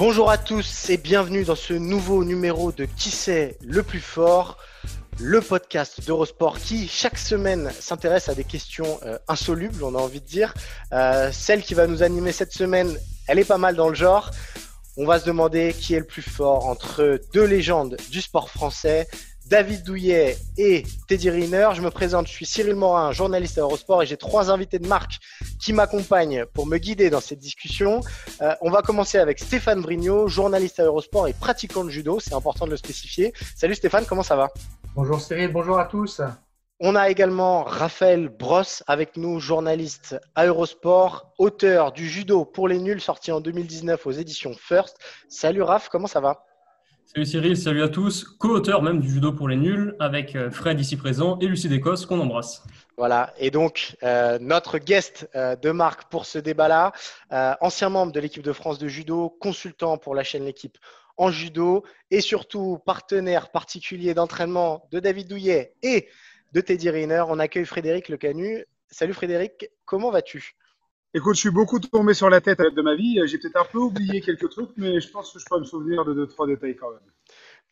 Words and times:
Bonjour 0.00 0.30
à 0.30 0.38
tous 0.38 0.88
et 0.88 0.96
bienvenue 0.96 1.44
dans 1.44 1.54
ce 1.54 1.74
nouveau 1.74 2.24
numéro 2.24 2.72
de 2.72 2.86
Qui 2.86 3.10
c'est 3.10 3.58
le 3.62 3.82
plus 3.82 4.00
fort, 4.00 4.56
le 5.18 5.42
podcast 5.42 6.06
d'Eurosport 6.06 6.58
qui 6.58 6.88
chaque 6.88 7.18
semaine 7.18 7.70
s'intéresse 7.78 8.30
à 8.30 8.34
des 8.34 8.44
questions 8.44 8.98
euh, 9.04 9.18
insolubles, 9.28 9.84
on 9.84 9.94
a 9.94 9.98
envie 9.98 10.22
de 10.22 10.26
dire. 10.26 10.54
Euh, 10.94 11.30
celle 11.32 11.60
qui 11.60 11.74
va 11.74 11.86
nous 11.86 12.02
animer 12.02 12.32
cette 12.32 12.54
semaine, 12.54 12.98
elle 13.28 13.38
est 13.38 13.44
pas 13.44 13.58
mal 13.58 13.76
dans 13.76 13.90
le 13.90 13.94
genre. 13.94 14.30
On 14.96 15.04
va 15.04 15.20
se 15.20 15.26
demander 15.26 15.74
qui 15.78 15.92
est 15.92 15.98
le 15.98 16.06
plus 16.06 16.22
fort 16.22 16.64
entre 16.64 17.20
deux 17.34 17.44
légendes 17.44 17.98
du 18.10 18.22
sport 18.22 18.48
français, 18.48 19.06
David 19.50 19.82
Douillet 19.82 20.36
et 20.58 20.84
Teddy 21.08 21.28
Riner. 21.28 21.70
Je 21.74 21.82
me 21.82 21.90
présente, 21.90 22.28
je 22.28 22.32
suis 22.32 22.46
Cyril 22.46 22.76
Morin, 22.76 23.10
journaliste 23.10 23.58
à 23.58 23.62
Eurosport 23.62 24.00
et 24.04 24.06
j'ai 24.06 24.16
trois 24.16 24.48
invités 24.48 24.78
de 24.78 24.86
marque 24.86 25.14
qui 25.60 25.72
m'accompagnent 25.72 26.44
pour 26.54 26.66
me 26.66 26.78
guider 26.78 27.10
dans 27.10 27.18
cette 27.18 27.40
discussion. 27.40 28.00
Euh, 28.42 28.54
on 28.60 28.70
va 28.70 28.82
commencer 28.82 29.18
avec 29.18 29.40
Stéphane 29.40 29.82
Brignot, 29.82 30.28
journaliste 30.28 30.78
à 30.78 30.84
Eurosport 30.84 31.26
et 31.26 31.32
pratiquant 31.32 31.82
de 31.82 31.90
judo, 31.90 32.20
c'est 32.20 32.32
important 32.32 32.64
de 32.64 32.70
le 32.70 32.76
spécifier. 32.76 33.32
Salut 33.56 33.74
Stéphane, 33.74 34.04
comment 34.06 34.22
ça 34.22 34.36
va? 34.36 34.50
Bonjour 34.94 35.20
Cyril, 35.20 35.50
bonjour 35.52 35.80
à 35.80 35.86
tous. 35.86 36.20
On 36.78 36.94
a 36.94 37.10
également 37.10 37.64
Raphaël 37.64 38.28
Brosse 38.28 38.84
avec 38.86 39.16
nous, 39.16 39.40
journaliste 39.40 40.16
à 40.36 40.46
Eurosport, 40.46 41.32
auteur 41.38 41.90
du 41.90 42.08
judo 42.08 42.44
pour 42.44 42.68
les 42.68 42.78
nuls 42.78 43.00
sorti 43.00 43.32
en 43.32 43.40
2019 43.40 44.06
aux 44.06 44.12
éditions 44.12 44.54
First. 44.56 44.96
Salut 45.28 45.62
Raph, 45.62 45.88
comment 45.88 46.06
ça 46.06 46.20
va? 46.20 46.44
Salut 47.12 47.26
Cyril, 47.26 47.56
salut 47.56 47.82
à 47.82 47.88
tous. 47.88 48.22
Co-auteur 48.22 48.82
même 48.82 49.00
du 49.00 49.10
judo 49.10 49.32
pour 49.32 49.48
les 49.48 49.56
nuls 49.56 49.96
avec 49.98 50.36
euh, 50.36 50.48
Fred 50.48 50.78
ici 50.78 50.96
présent 50.96 51.40
et 51.40 51.46
Lucie 51.46 51.68
Descosses 51.68 52.06
qu'on 52.06 52.20
embrasse. 52.20 52.62
Voilà, 52.96 53.34
et 53.36 53.50
donc 53.50 53.96
euh, 54.04 54.38
notre 54.40 54.78
guest 54.78 55.28
euh, 55.34 55.56
de 55.56 55.72
marque 55.72 56.08
pour 56.08 56.24
ce 56.24 56.38
débat-là, 56.38 56.92
ancien 57.60 57.88
membre 57.88 58.12
de 58.12 58.20
l'équipe 58.20 58.44
de 58.44 58.52
France 58.52 58.78
de 58.78 58.86
judo, 58.86 59.28
consultant 59.40 59.98
pour 59.98 60.14
la 60.14 60.22
chaîne 60.22 60.44
L'équipe 60.44 60.78
en 61.16 61.32
judo 61.32 61.82
et 62.12 62.20
surtout 62.20 62.78
partenaire 62.86 63.50
particulier 63.50 64.14
d'entraînement 64.14 64.86
de 64.92 65.00
David 65.00 65.26
Douillet 65.26 65.74
et 65.82 66.06
de 66.52 66.60
Teddy 66.60 66.90
Riner. 66.90 67.24
On 67.26 67.40
accueille 67.40 67.66
Frédéric 67.66 68.08
Le 68.08 68.18
Canu. 68.18 68.64
Salut 68.88 69.14
Frédéric, 69.14 69.68
comment 69.84 70.12
vas-tu? 70.12 70.54
Écoute, 71.12 71.34
je 71.34 71.40
suis 71.40 71.50
beaucoup 71.50 71.80
tombé 71.80 72.14
sur 72.14 72.30
la 72.30 72.40
tête 72.40 72.60
de 72.60 72.82
ma 72.82 72.94
vie. 72.94 73.20
J'ai 73.26 73.38
peut-être 73.38 73.56
un 73.56 73.64
peu 73.64 73.78
oublié 73.78 74.20
quelques 74.20 74.48
trucs, 74.48 74.70
mais 74.76 75.00
je 75.00 75.10
pense 75.10 75.32
que 75.32 75.38
je 75.40 75.44
peux 75.48 75.58
me 75.58 75.64
souvenir 75.64 76.04
de 76.04 76.14
deux, 76.14 76.26
trois 76.26 76.46
détails 76.46 76.76
quand 76.76 76.90
même. 76.90 77.00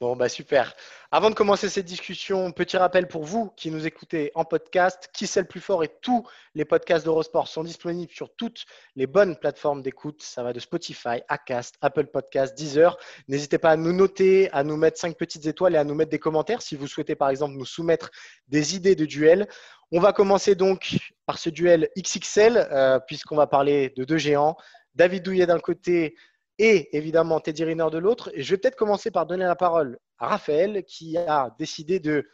Bon, 0.00 0.14
bah 0.14 0.28
super. 0.28 0.76
Avant 1.10 1.28
de 1.28 1.34
commencer 1.34 1.68
cette 1.68 1.86
discussion, 1.86 2.52
petit 2.52 2.76
rappel 2.76 3.08
pour 3.08 3.24
vous 3.24 3.50
qui 3.56 3.68
nous 3.72 3.84
écoutez 3.84 4.30
en 4.36 4.44
podcast, 4.44 5.10
Qui 5.12 5.26
c'est 5.26 5.40
le 5.40 5.48
plus 5.48 5.60
fort 5.60 5.82
et 5.82 5.88
tous 5.88 6.24
les 6.54 6.64
podcasts 6.64 7.04
d'Eurosport 7.04 7.48
sont 7.48 7.64
disponibles 7.64 8.12
sur 8.12 8.32
toutes 8.36 8.64
les 8.94 9.08
bonnes 9.08 9.36
plateformes 9.36 9.82
d'écoute. 9.82 10.22
Ça 10.22 10.44
va 10.44 10.52
de 10.52 10.60
Spotify, 10.60 11.20
Acast, 11.26 11.78
Apple 11.80 12.06
Podcast, 12.06 12.56
Deezer. 12.56 12.96
N'hésitez 13.26 13.58
pas 13.58 13.70
à 13.70 13.76
nous 13.76 13.92
noter, 13.92 14.48
à 14.52 14.62
nous 14.62 14.76
mettre 14.76 15.00
cinq 15.00 15.16
petites 15.16 15.46
étoiles 15.46 15.74
et 15.74 15.78
à 15.78 15.84
nous 15.84 15.96
mettre 15.96 16.12
des 16.12 16.20
commentaires 16.20 16.62
si 16.62 16.76
vous 16.76 16.86
souhaitez 16.86 17.16
par 17.16 17.30
exemple 17.30 17.56
nous 17.56 17.66
soumettre 17.66 18.12
des 18.46 18.76
idées 18.76 18.94
de 18.94 19.04
duel. 19.04 19.48
On 19.90 19.98
va 19.98 20.12
commencer 20.12 20.54
donc 20.54 20.96
par 21.26 21.38
ce 21.38 21.50
duel 21.50 21.88
XXL 21.98 22.68
euh, 22.70 23.00
puisqu'on 23.00 23.34
va 23.34 23.48
parler 23.48 23.92
de 23.96 24.04
deux 24.04 24.18
géants. 24.18 24.56
David 24.94 25.24
Douillet 25.24 25.46
d'un 25.46 25.58
côté 25.58 26.14
et 26.58 26.96
évidemment 26.96 27.40
Teddy 27.40 27.64
Riner 27.64 27.86
de 27.90 27.98
l'autre. 27.98 28.30
Je 28.36 28.50
vais 28.50 28.58
peut-être 28.58 28.76
commencer 28.76 29.10
par 29.10 29.26
donner 29.26 29.44
la 29.44 29.56
parole 29.56 29.98
à 30.18 30.28
Raphaël 30.28 30.84
qui 30.84 31.16
a 31.16 31.54
décidé 31.58 32.00
de 32.00 32.26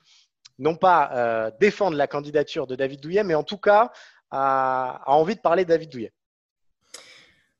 non 0.58 0.76
pas 0.76 1.10
euh, 1.12 1.50
défendre 1.60 1.96
la 1.96 2.06
candidature 2.06 2.66
de 2.66 2.76
David 2.76 3.00
Douillet, 3.00 3.24
mais 3.24 3.34
en 3.34 3.42
tout 3.42 3.58
cas 3.58 3.90
a, 4.30 5.02
a 5.04 5.12
envie 5.12 5.34
de 5.34 5.40
parler 5.40 5.64
de 5.64 5.68
David 5.68 5.90
Douillet. 5.90 6.12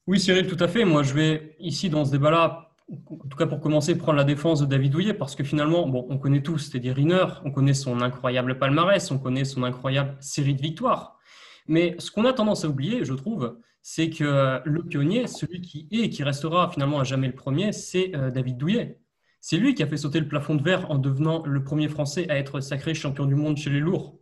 Oui 0.07 0.21
Cyril, 0.21 0.47
tout 0.47 0.63
à 0.63 0.69
fait. 0.69 0.85
Moi 0.85 1.03
je 1.03 1.15
vais 1.15 1.57
ici 1.59 1.91
dans 1.91 2.05
ce 2.05 2.13
débat-là, 2.13 2.71
en 2.89 3.29
tout 3.29 3.37
cas 3.37 3.47
pour 3.47 3.61
commencer, 3.61 3.97
prendre 3.97 4.19
la 4.19 4.25
défense 4.25 4.61
de 4.61 4.67
David 4.67 4.93
Douillet 4.93 5.15
parce 5.15 5.35
que 5.35 5.45
finalement, 5.45 5.89
bon, 5.89 6.07
on 6.09 6.19
connaît 6.19 6.43
tous 6.43 6.71
Teddy 6.71 6.93
Riner, 6.93 7.27
on 7.45 7.51
connaît 7.51 7.75
son 7.75 8.01
incroyable 8.01 8.59
palmarès, 8.59 9.11
on 9.11 9.19
connaît 9.19 9.45
son 9.45 9.65
incroyable 9.65 10.17
série 10.21 10.55
de 10.55 10.63
victoires. 10.63 11.19
Mais 11.67 11.97
ce 11.99 12.11
qu'on 12.11 12.27
a 12.27 12.33
tendance 12.33 12.65
à 12.65 12.69
oublier, 12.69 13.05
je 13.05 13.15
trouve, 13.15 13.59
c'est 13.87 14.09
que 14.09 14.62
le 14.65 14.83
pionnier, 14.83 15.27
celui 15.27 15.61
qui 15.61 15.87
est 15.93 15.97
et 15.99 16.09
qui 16.09 16.22
restera 16.22 16.71
finalement 16.71 17.00
à 17.00 17.05
jamais 17.05 17.27
le 17.27 17.34
premier, 17.34 17.71
c'est 17.72 18.17
euh, 18.17 18.31
David 18.31 18.56
Douillet. 18.56 18.99
C'est 19.43 19.59
lui 19.59 19.75
qui 19.75 19.83
a 19.83 19.87
fait 19.87 19.99
sauter 19.99 20.21
le 20.21 20.27
plafond 20.27 20.55
de 20.55 20.62
verre 20.62 20.91
en 20.91 20.97
devenant 20.97 21.45
le 21.45 21.62
premier 21.62 21.89
Français 21.89 22.27
à 22.31 22.39
être 22.39 22.61
sacré 22.61 22.95
champion 22.95 23.27
du 23.27 23.34
monde 23.34 23.59
chez 23.59 23.69
les 23.69 23.81
lourds. 23.81 24.19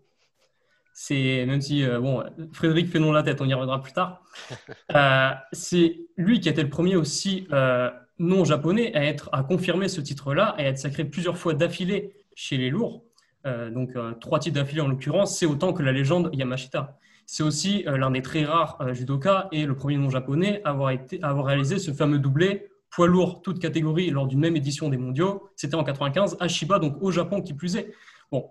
C'est 0.95 1.47
même 1.47 1.61
si 1.61 1.84
euh, 1.84 2.00
bon, 2.00 2.25
Frédéric 2.53 2.89
fait 2.89 2.99
non 2.99 3.12
la 3.12 3.23
tête, 3.23 3.41
on 3.41 3.49
y 3.49 3.55
reviendra 3.55 3.81
plus 3.81 3.93
tard. 3.93 4.25
Euh, 4.97 5.31
c'est 5.53 6.00
lui 6.17 6.41
qui 6.41 6.49
a 6.49 6.53
été 6.53 6.62
le 6.62 6.69
premier 6.69 6.97
aussi 6.97 7.47
euh, 7.53 7.89
non 8.19 8.44
japonais 8.44 8.94
à 8.94 9.05
être 9.05 9.31
à 9.33 9.44
confirmer 9.44 9.89
ce 9.89 10.00
titre-là, 10.00 10.56
et 10.59 10.62
à 10.62 10.69
être 10.69 10.79
sacré 10.79 11.05
plusieurs 11.05 11.39
fois 11.39 11.55
d'affilée 11.55 12.12
chez 12.34 12.59
les 12.59 12.69
lourds. 12.69 13.05
Euh, 13.47 13.71
donc 13.71 13.97
euh, 13.97 14.12
trois 14.12 14.39
titres 14.39 14.56
d'affilée 14.56 14.81
en 14.81 14.89
l'occurrence, 14.89 15.37
c'est 15.39 15.47
autant 15.47 15.73
que 15.73 15.83
la 15.83 15.93
légende 15.93 16.31
Yamashita. 16.33 16.99
C'est 17.32 17.43
aussi 17.43 17.82
euh, 17.87 17.97
l'un 17.97 18.10
des 18.10 18.20
très 18.20 18.44
rares 18.44 18.76
euh, 18.82 18.93
judokas 18.93 19.48
et 19.53 19.65
le 19.65 19.75
premier 19.75 19.97
non 19.97 20.10
japonais 20.10 20.60
à 20.65 20.69
avoir, 20.69 20.91
été, 20.91 21.19
à 21.22 21.31
avoir 21.31 21.47
réalisé 21.47 21.78
ce 21.78 21.91
fameux 21.91 22.19
doublé 22.19 22.69
poids 22.91 23.06
lourd, 23.06 23.41
toute 23.41 23.59
catégorie, 23.59 24.10
lors 24.10 24.26
d'une 24.26 24.41
même 24.41 24.54
édition 24.54 24.91
des 24.91 24.98
mondiaux. 24.98 25.48
C'était 25.56 25.76
en 25.76 25.82
95 25.82 26.37
à 26.41 26.47
Shiba, 26.47 26.78
donc 26.78 26.98
au 27.00 27.10
Japon 27.10 27.41
qui 27.41 27.54
plus 27.54 27.76
est. 27.76 27.91
Bon, 28.31 28.50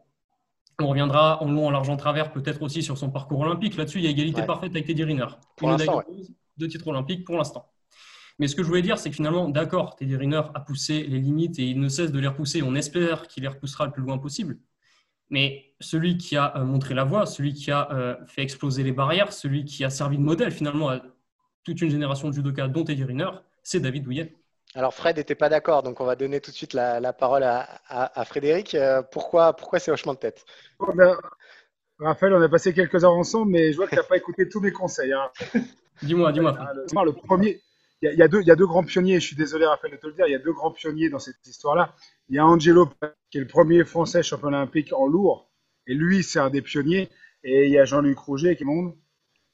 on 0.81 0.87
reviendra 0.87 1.43
en 1.43 1.51
long, 1.51 1.67
en 1.67 1.69
large, 1.69 1.91
en 1.91 1.95
travers, 1.95 2.31
peut-être 2.31 2.63
aussi 2.63 2.81
sur 2.81 2.97
son 2.97 3.11
parcours 3.11 3.41
olympique. 3.41 3.77
Là-dessus, 3.77 3.99
il 3.99 4.05
y 4.05 4.07
a 4.07 4.09
égalité 4.09 4.41
Ouais. 4.41 4.47
parfaite 4.47 4.71
avec 4.71 4.87
Teddy 4.87 5.03
Riner. 5.03 5.27
Pour 5.57 5.69
Une 5.69 5.77
de 6.57 6.65
titres 6.65 6.87
olympiques 6.87 7.23
pour 7.23 7.37
l'instant. 7.37 7.71
Mais 8.39 8.47
ce 8.47 8.55
que 8.55 8.63
je 8.63 8.67
voulais 8.67 8.81
dire, 8.81 8.97
c'est 8.97 9.11
que 9.11 9.15
finalement, 9.15 9.47
d'accord, 9.47 9.95
Teddy 9.95 10.15
Riner 10.15 10.41
a 10.55 10.59
poussé 10.59 11.03
les 11.03 11.19
limites 11.19 11.59
et 11.59 11.65
il 11.65 11.79
ne 11.79 11.87
cesse 11.87 12.11
de 12.11 12.17
les 12.17 12.27
repousser. 12.27 12.63
On 12.63 12.73
espère 12.73 13.27
qu'il 13.27 13.43
les 13.43 13.49
repoussera 13.49 13.85
le 13.85 13.91
plus 13.91 14.01
loin 14.01 14.17
possible. 14.17 14.57
Mais 15.31 15.73
celui 15.79 16.17
qui 16.17 16.37
a 16.37 16.55
euh, 16.57 16.63
montré 16.63 16.93
la 16.93 17.03
voie, 17.03 17.25
celui 17.25 17.53
qui 17.53 17.71
a 17.71 17.91
euh, 17.91 18.15
fait 18.27 18.43
exploser 18.43 18.83
les 18.83 18.91
barrières, 18.91 19.33
celui 19.33 19.65
qui 19.65 19.83
a 19.83 19.89
servi 19.89 20.17
de 20.17 20.23
modèle 20.23 20.51
finalement 20.51 20.89
à 20.89 21.01
toute 21.63 21.81
une 21.81 21.89
génération 21.89 22.29
de 22.29 22.33
judokas, 22.33 22.67
dont 22.67 22.83
Teddy 22.83 23.03
Riner, 23.03 23.29
c'est 23.63 23.79
David 23.79 24.03
Douillet. 24.03 24.35
Alors 24.75 24.93
Fred 24.93 25.17
n'était 25.17 25.35
pas 25.35 25.49
d'accord, 25.49 25.83
donc 25.83 25.99
on 25.99 26.05
va 26.05 26.15
donner 26.15 26.39
tout 26.39 26.51
de 26.51 26.55
suite 26.55 26.73
la, 26.73 26.99
la 26.99 27.13
parole 27.13 27.43
à, 27.43 27.61
à- 27.87 28.19
à 28.19 28.25
Frédéric. 28.25 28.75
Euh, 28.75 29.01
pourquoi, 29.01 29.53
pourquoi 29.55 29.79
ces 29.79 29.91
hochements 29.91 30.13
de 30.13 30.19
tête? 30.19 30.45
On 30.79 30.97
a- 30.99 31.17
Raphaël, 31.99 32.33
on 32.33 32.41
a 32.41 32.49
passé 32.49 32.73
quelques 32.73 33.03
heures 33.03 33.13
ensemble, 33.13 33.51
mais 33.51 33.71
je 33.71 33.77
vois 33.77 33.85
que 33.87 33.91
tu 33.91 33.97
n'as 33.97 34.03
pas 34.03 34.17
écouté 34.17 34.49
tous 34.49 34.59
mes 34.59 34.71
conseils. 34.71 35.13
hein. 35.13 35.29
Dis-moi, 36.03 36.31
dis-moi. 36.31 36.55
Ah, 36.59 36.73
le, 36.73 37.05
le 37.05 37.13
premier, 37.13 37.61
il 38.01 38.11
y, 38.13 38.17
y 38.17 38.23
a 38.23 38.27
deux 38.55 38.65
grands 38.65 38.83
pionniers, 38.83 39.19
je 39.19 39.27
suis 39.27 39.35
désolé 39.35 39.65
Raphaël 39.67 39.93
de 39.93 39.97
te 39.99 40.07
le 40.07 40.13
dire, 40.13 40.25
il 40.27 40.31
y 40.31 40.35
a 40.35 40.39
deux 40.39 40.53
grands 40.53 40.71
pionniers 40.71 41.09
dans 41.09 41.19
cette 41.19 41.45
histoire-là. 41.45 41.93
Il 42.31 42.35
y 42.35 42.39
a 42.39 42.45
Angelo, 42.47 42.87
qui 43.29 43.39
est 43.39 43.41
le 43.41 43.47
premier 43.47 43.83
français 43.83 44.23
champion 44.23 44.47
olympique 44.47 44.93
en 44.93 45.05
lourd, 45.05 45.51
et 45.85 45.93
lui, 45.93 46.23
c'est 46.23 46.39
un 46.39 46.49
des 46.49 46.61
pionniers. 46.61 47.09
Et 47.43 47.65
il 47.65 47.71
y 47.73 47.77
a 47.77 47.83
Jean-Luc 47.83 48.17
Rouget 48.19 48.55
qui 48.55 48.63
monte. 48.63 48.95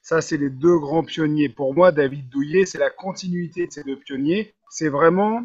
Ça, 0.00 0.20
c'est 0.20 0.36
les 0.36 0.48
deux 0.48 0.78
grands 0.78 1.02
pionniers. 1.02 1.48
Pour 1.48 1.74
moi, 1.74 1.90
David 1.90 2.28
Douillet, 2.28 2.66
c'est 2.66 2.78
la 2.78 2.90
continuité 2.90 3.66
de 3.66 3.72
ces 3.72 3.82
deux 3.82 3.96
pionniers. 3.98 4.54
C'est 4.70 4.90
vraiment 4.90 5.42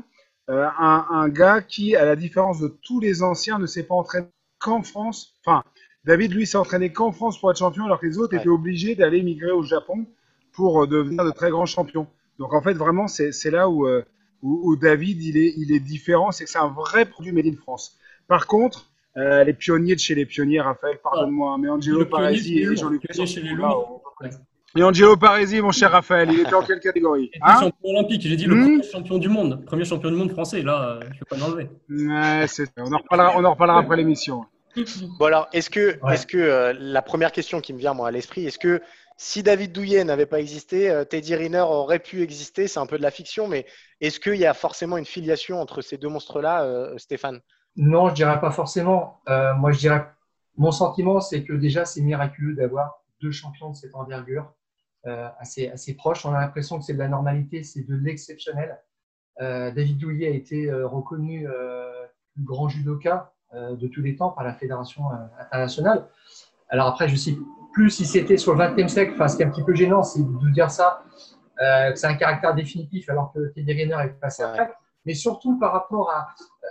euh, 0.52 0.68
un, 0.78 1.08
un 1.10 1.28
gars 1.28 1.62
qui, 1.62 1.96
à 1.96 2.06
la 2.06 2.16
différence 2.16 2.60
de 2.60 2.68
tous 2.68 3.00
les 3.00 3.24
anciens, 3.24 3.58
ne 3.58 3.66
s'est 3.66 3.84
pas 3.88 3.96
entraîné 3.96 4.28
qu'en 4.60 4.84
France. 4.84 5.34
Enfin, 5.44 5.64
David, 6.04 6.34
lui, 6.34 6.46
s'est 6.46 6.58
entraîné 6.58 6.92
qu'en 6.94 7.12
France 7.12 7.40
pour 7.40 7.50
être 7.50 7.58
champion, 7.58 7.86
alors 7.86 8.00
que 8.00 8.06
les 8.06 8.20
autres 8.20 8.36
Ouais. 8.36 8.42
étaient 8.42 8.50
obligés 8.50 8.94
d'aller 8.96 9.24
migrer 9.24 9.52
au 9.52 9.64
Japon 9.64 10.06
pour 10.52 10.84
euh, 10.84 10.88
devenir 10.88 11.26
de 11.26 11.32
très 11.32 11.50
grands 11.50 11.66
champions. 11.66 12.08
Donc, 12.38 12.54
en 12.54 12.62
fait, 12.62 12.74
vraiment, 12.74 13.08
c'est 13.08 13.32
c'est 13.32 13.50
là 13.52 13.70
où, 13.70 13.88
euh, 13.88 14.04
où, 14.44 14.62
où 14.64 14.76
David, 14.76 15.24
il 15.24 15.38
est, 15.38 15.54
il 15.58 15.72
est 15.74 15.80
différent. 15.80 16.32
C'est 16.32 16.44
que 16.44 16.52
c'est 16.52 16.60
un 16.60 16.68
vrai 16.68 17.06
produit 17.06 17.32
made 17.32 17.48
in 17.48 17.56
France. 17.56 17.98
Par 18.28 18.46
contre, 18.46 18.92
euh, 19.18 19.44
les 19.44 19.54
pionniers 19.54 19.96
de 19.96 20.00
chez 20.00 20.16
les 20.16 20.26
pionniers, 20.26 20.62
Raphaël, 20.62 21.00
pardonne-moi, 21.02 21.58
mais 21.60 21.70
Angelo 21.70 22.06
Parisi 22.06 22.60
et 22.60 22.76
Jean-Luc 22.76 23.04
Et 24.76 24.84
Angelo 24.84 25.18
Parisi, 25.18 25.62
mon 25.62 25.72
cher 25.72 25.92
Raphaël, 25.92 26.30
il 26.32 26.40
était 26.42 26.54
en 26.54 26.64
quelle 26.64 26.80
catégorie 26.80 27.30
hein 27.42 27.60
champion 27.60 27.90
olympique, 27.90 28.22
j'ai 28.24 28.36
dit 28.36 28.46
le 28.46 28.56
Hmm. 28.56 28.62
premier 28.62 28.84
champion 28.84 29.18
du 29.20 29.30
monde, 29.30 29.64
premier 29.66 29.86
champion 29.86 30.10
du 30.10 30.16
monde 30.18 30.32
français. 30.32 30.62
Là, 30.62 30.98
euh, 30.98 31.00
je 31.02 31.06
ne 31.08 31.12
vais 31.12 31.26
pas 31.30 31.38
l'enlever. 31.38 31.70
Ouais, 31.90 32.46
on, 32.78 32.92
en 32.94 32.98
reparlera, 32.98 33.34
on 33.38 33.44
en 33.44 33.52
reparlera 33.52 33.80
après 33.80 33.98
l'émission. 33.98 34.46
Bon 35.20 35.26
alors, 35.26 35.48
est-ce 35.54 35.70
que, 35.70 36.00
est-ce 36.12 36.26
que 36.26 36.38
euh, 36.38 36.74
la 36.80 37.04
première 37.04 37.32
question 37.32 37.62
qui 37.62 37.74
me 37.74 37.78
vient 37.78 37.94
moi 37.94 38.08
à 38.08 38.12
l'esprit, 38.12 38.48
est-ce 38.48 38.58
que 38.58 38.82
si 39.18 39.44
David 39.44 39.72
Douillet 39.72 40.04
n'avait 40.04 40.26
pas 40.26 40.40
existé, 40.40 40.90
euh, 40.90 41.06
Teddy 41.06 41.36
Riner 41.36 41.62
aurait 41.62 42.00
pu 42.00 42.22
exister 42.22 42.68
C'est 42.68 42.80
un 42.80 42.86
peu 42.86 42.98
de 42.98 43.04
la 43.04 43.12
fiction, 43.12 43.48
mais 43.48 43.66
est-ce 44.02 44.20
qu'il 44.20 44.36
y 44.36 44.46
a 44.46 44.54
forcément 44.54 44.98
une 44.98 45.06
filiation 45.06 45.60
entre 45.62 45.82
ces 45.82 45.98
deux 45.98 46.10
monstres-là, 46.10 46.64
euh, 46.64 46.98
Stéphane? 46.98 47.42
Non, 47.76 48.10
je 48.10 48.16
dirais 48.16 48.40
pas 48.40 48.52
forcément. 48.52 49.22
moi, 49.58 49.72
je 49.72 49.80
dirais, 49.80 50.06
mon 50.58 50.72
sentiment, 50.72 51.20
c'est 51.20 51.44
que 51.44 51.54
déjà, 51.54 51.86
c'est 51.86 52.02
miraculeux 52.02 52.54
d'avoir 52.54 53.04
deux 53.20 53.32
champions 53.32 53.72
de 53.72 53.76
cette 53.76 53.96
envergure 53.96 54.54
assez, 55.40 55.70
assez 55.70 55.96
proches. 55.96 56.24
On 56.24 56.34
a 56.36 56.40
l'impression 56.40 56.78
que 56.78 56.86
c'est 56.86 56.94
de 56.94 57.00
la 57.00 57.08
normalité, 57.08 57.64
c'est 57.64 57.82
de 57.82 57.96
l'exceptionnel. 57.96 58.80
David 59.40 59.98
Douillet 59.98 60.28
a 60.28 60.36
été 60.36 60.72
reconnu 60.72 61.48
grand 62.38 62.70
judoka 62.70 63.34
euh, 63.54 63.76
de 63.76 63.88
tous 63.88 64.02
les 64.02 64.16
temps 64.16 64.32
par 64.32 64.44
la 64.44 64.54
Fédération 64.56 65.12
euh, 65.12 65.16
internationale. 65.40 66.08
Alors 66.70 66.88
après, 66.88 67.08
je 67.08 67.14
ne 67.14 67.18
sais 67.18 67.38
plus 67.74 67.90
si 67.90 68.06
c'était 68.06 68.38
sur 68.38 68.56
le 68.56 68.66
XXe 68.66 68.92
siècle, 68.92 69.14
enfin, 69.16 69.28
ce 69.28 69.36
qui 69.36 69.44
est 69.44 69.46
un 69.46 69.50
petit 69.50 69.64
peu 69.64 69.74
gênant, 69.74 70.04
c'est 70.04 70.22
de 70.22 70.50
dire 70.52 70.72
ça, 70.72 71.04
euh, 71.62 71.92
que 71.92 72.00
c'est 72.00 72.08
un 72.08 72.16
caractère 72.16 72.54
définitif 72.56 73.10
alors 73.10 73.32
que 73.34 73.52
Teddy 73.54 73.74
Riner 73.74 73.98
est 74.04 74.20
passé 74.20 74.44
après. 74.44 74.72
Mais 75.06 75.14
surtout 75.14 75.60
par 75.60 75.74
rapport 75.74 76.10
à, 76.12 76.30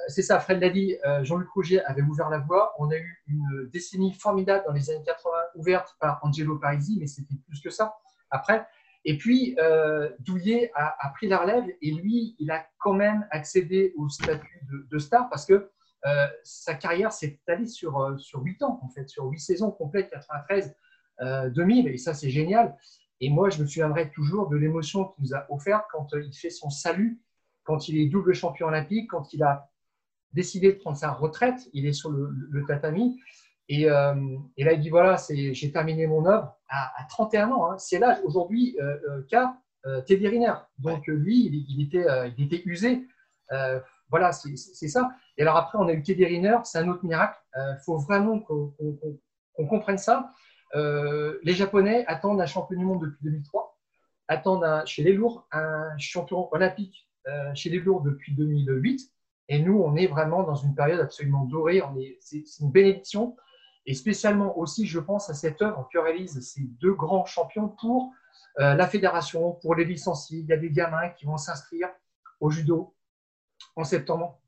c'est 0.08 0.22
ça, 0.22 0.40
Fred 0.40 0.58
l'a 0.58 0.70
dit, 0.70 0.96
Jean-Luc 1.20 1.50
Roger 1.50 1.84
avait 1.84 2.00
ouvert 2.00 2.30
la 2.30 2.38
voie. 2.38 2.72
On 2.78 2.90
a 2.90 2.96
eu 2.96 3.22
une 3.26 3.68
décennie 3.70 4.14
formidable 4.14 4.64
dans 4.66 4.72
les 4.72 4.88
années 4.88 5.04
80 5.04 5.36
ouverte 5.56 5.94
par 6.00 6.18
Angelo 6.22 6.58
Parisi, 6.58 6.96
mais 6.98 7.06
c'était 7.06 7.34
plus 7.46 7.60
que 7.60 7.68
ça 7.68 7.94
après. 8.30 8.66
Et 9.04 9.18
puis, 9.18 9.54
Douillet 10.20 10.72
a, 10.74 11.10
pris 11.14 11.28
la 11.28 11.40
relève 11.40 11.64
et 11.82 11.90
lui, 11.90 12.34
il 12.38 12.50
a 12.50 12.64
quand 12.78 12.94
même 12.94 13.26
accédé 13.30 13.92
au 13.98 14.08
statut 14.08 14.60
de, 14.72 14.86
de 14.90 14.98
star 14.98 15.28
parce 15.28 15.44
que 15.44 15.70
euh, 16.04 16.26
sa 16.42 16.74
carrière 16.74 17.12
s'est 17.12 17.38
étalée 17.42 17.66
sur, 17.66 18.00
euh, 18.00 18.18
sur 18.18 18.42
8 18.42 18.62
ans, 18.64 18.80
en 18.82 18.88
fait, 18.88 19.08
sur 19.08 19.24
8 19.24 19.38
saisons 19.38 19.70
complètes, 19.70 20.10
93, 20.10 20.74
2000, 21.20 21.88
et 21.88 21.98
ça, 21.98 22.14
c'est 22.14 22.30
génial. 22.30 22.76
Et 23.20 23.30
moi, 23.30 23.50
je 23.50 23.62
me 23.62 23.66
souviendrai 23.66 24.10
toujours 24.10 24.48
de 24.48 24.56
l'émotion 24.56 25.04
qu'il 25.04 25.24
nous 25.24 25.34
a 25.34 25.46
offerte 25.50 25.84
quand 25.92 26.12
euh, 26.14 26.22
il 26.24 26.32
fait 26.34 26.50
son 26.50 26.70
salut, 26.70 27.20
quand 27.62 27.88
il 27.88 27.98
est 27.98 28.06
double 28.06 28.34
champion 28.34 28.66
olympique, 28.66 29.10
quand 29.10 29.32
il 29.32 29.42
a 29.44 29.68
décidé 30.32 30.72
de 30.72 30.78
prendre 30.78 30.96
sa 30.96 31.12
retraite, 31.12 31.68
il 31.72 31.86
est 31.86 31.92
sur 31.92 32.10
le, 32.10 32.64
tatami. 32.66 33.20
Et, 33.68 33.84
là, 33.84 34.14
il 34.56 34.80
dit 34.80 34.90
voilà, 34.90 35.16
j'ai 35.30 35.70
terminé 35.70 36.06
mon 36.06 36.26
œuvre 36.26 36.56
à, 36.68 37.06
31 37.08 37.52
ans. 37.52 37.70
Hein. 37.70 37.78
C'est 37.78 38.00
là 38.00 38.18
aujourd'hui 38.24 38.76
qu'a 39.28 39.56
Teddy 40.06 40.26
Riner. 40.26 40.54
Donc 40.78 41.06
lui, 41.06 41.64
il, 41.68 41.82
était, 41.82 42.04
il 42.36 42.44
était 42.46 42.62
usé. 42.64 43.06
Voilà, 44.12 44.30
c'est 44.32 44.88
ça. 44.88 45.10
Et 45.38 45.42
alors 45.42 45.56
après, 45.56 45.78
on 45.78 45.88
a 45.88 45.92
eu 45.92 46.02
Teddy 46.02 46.26
Riner, 46.26 46.58
c'est 46.64 46.78
un 46.78 46.88
autre 46.88 47.04
miracle. 47.04 47.38
Il 47.56 47.60
euh, 47.60 47.76
faut 47.84 47.96
vraiment 47.96 48.38
qu'on 48.40 49.66
comprenne 49.66 49.96
ça. 49.96 50.30
Euh, 50.74 51.38
les 51.42 51.52
Japonais 51.54 52.04
attendent 52.06 52.40
un 52.40 52.46
champion 52.46 52.78
du 52.78 52.84
monde 52.84 53.02
depuis 53.02 53.24
2003, 53.24 53.78
attendent 54.28 54.86
chez 54.86 55.02
les 55.02 55.12
lourds 55.12 55.46
un 55.52 55.96
champion 55.98 56.52
olympique 56.52 57.08
euh, 57.28 57.54
chez 57.54 57.70
les 57.70 57.78
lourds 57.78 58.02
depuis 58.02 58.34
2008. 58.34 59.10
Et 59.48 59.60
nous, 59.60 59.80
on 59.80 59.96
est 59.96 60.06
vraiment 60.06 60.42
dans 60.44 60.54
une 60.54 60.74
période 60.74 61.00
absolument 61.00 61.44
dorée. 61.44 61.82
C'est 62.20 62.44
une 62.60 62.70
bénédiction. 62.70 63.36
Et 63.84 63.94
spécialement 63.94 64.56
aussi, 64.56 64.86
je 64.86 65.00
pense 65.00 65.28
à 65.28 65.34
cette 65.34 65.60
œuvre 65.60 65.88
que 65.92 65.98
réalisent 65.98 66.40
ces 66.40 66.62
deux 66.62 66.94
grands 66.94 67.26
champions 67.26 67.68
pour 67.68 68.12
la 68.56 68.86
fédération, 68.86 69.52
pour 69.60 69.74
les 69.74 69.84
licenciés. 69.84 70.38
Il 70.38 70.46
y 70.46 70.52
a 70.52 70.56
des 70.56 70.70
gamins 70.70 71.08
qui 71.10 71.26
vont 71.26 71.36
s'inscrire 71.36 71.88
au 72.40 72.50
judo, 72.50 72.94
en 73.76 73.84
septembre 73.84 74.42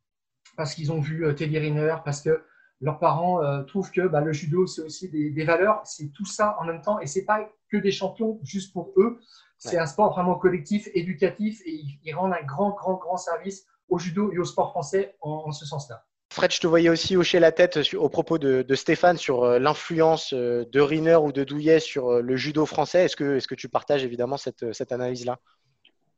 parce 0.57 0.75
qu'ils 0.75 0.93
ont 0.93 1.01
vu 1.01 1.27
euh, 1.27 1.33
Teddy 1.33 1.59
Riner, 1.59 1.97
parce 2.05 2.21
que 2.21 2.45
leurs 2.81 2.99
parents 2.99 3.43
euh, 3.43 3.63
trouvent 3.63 3.91
que 3.91 4.07
bah, 4.07 4.21
le 4.21 4.33
judo, 4.33 4.67
c'est 4.67 4.83
aussi 4.83 5.09
des, 5.09 5.45
valeurs, 5.45 5.81
c'est 5.85 6.11
tout 6.13 6.27
ça 6.27 6.57
en 6.61 6.65
même 6.65 6.83
temps, 6.83 7.01
et 7.01 7.07
c'est 7.07 7.25
pas 7.25 7.49
que 7.71 7.77
des 7.77 7.93
champions 7.93 8.39
juste 8.43 8.73
pour 8.73 8.93
eux, 8.97 9.21
c'est 9.59 9.79
un 9.79 9.87
sport 9.87 10.13
vraiment 10.13 10.35
collectif, 10.35 10.89
éducatif, 10.95 11.63
et 11.65 11.81
ils, 12.03 12.15
rendent 12.15 12.35
un 12.35 12.45
grand, 12.45 12.71
grand, 12.71 12.95
grand 12.95 13.17
service 13.17 13.67
au 13.89 13.99
judo 13.99 14.31
et 14.33 14.39
au 14.39 14.45
sport 14.45 14.71
français 14.71 15.17
en, 15.23 15.51
ce 15.53 15.65
sens-là. 15.65 16.05
Fred, 16.31 16.53
je 16.53 16.61
te 16.61 16.67
voyais 16.67 16.91
aussi 16.91 17.17
hocher 17.17 17.39
la 17.39 17.53
tête 17.53 17.79
au 17.95 18.09
propos 18.11 18.39
de, 18.39 18.75
Stéphane 18.75 19.17
sur 19.17 19.45
euh, 19.45 19.59
l'influence 19.59 20.35
de 20.35 20.81
Riner 20.81 21.17
ou 21.17 21.33
de 21.33 21.45
Douillet 21.45 21.81
sur 21.81 22.21
le 22.21 22.37
judo 22.37 22.67
français. 22.67 23.05
Est-ce 23.05 23.17
que, 23.17 23.37
est 23.37 23.39
-ce 23.39 23.49
que 23.49 23.55
tu 23.55 23.69
partages 23.69 24.05
évidemment 24.05 24.37
cette, 24.37 24.75
cette 24.75 24.93
analyse-là? 24.93 25.39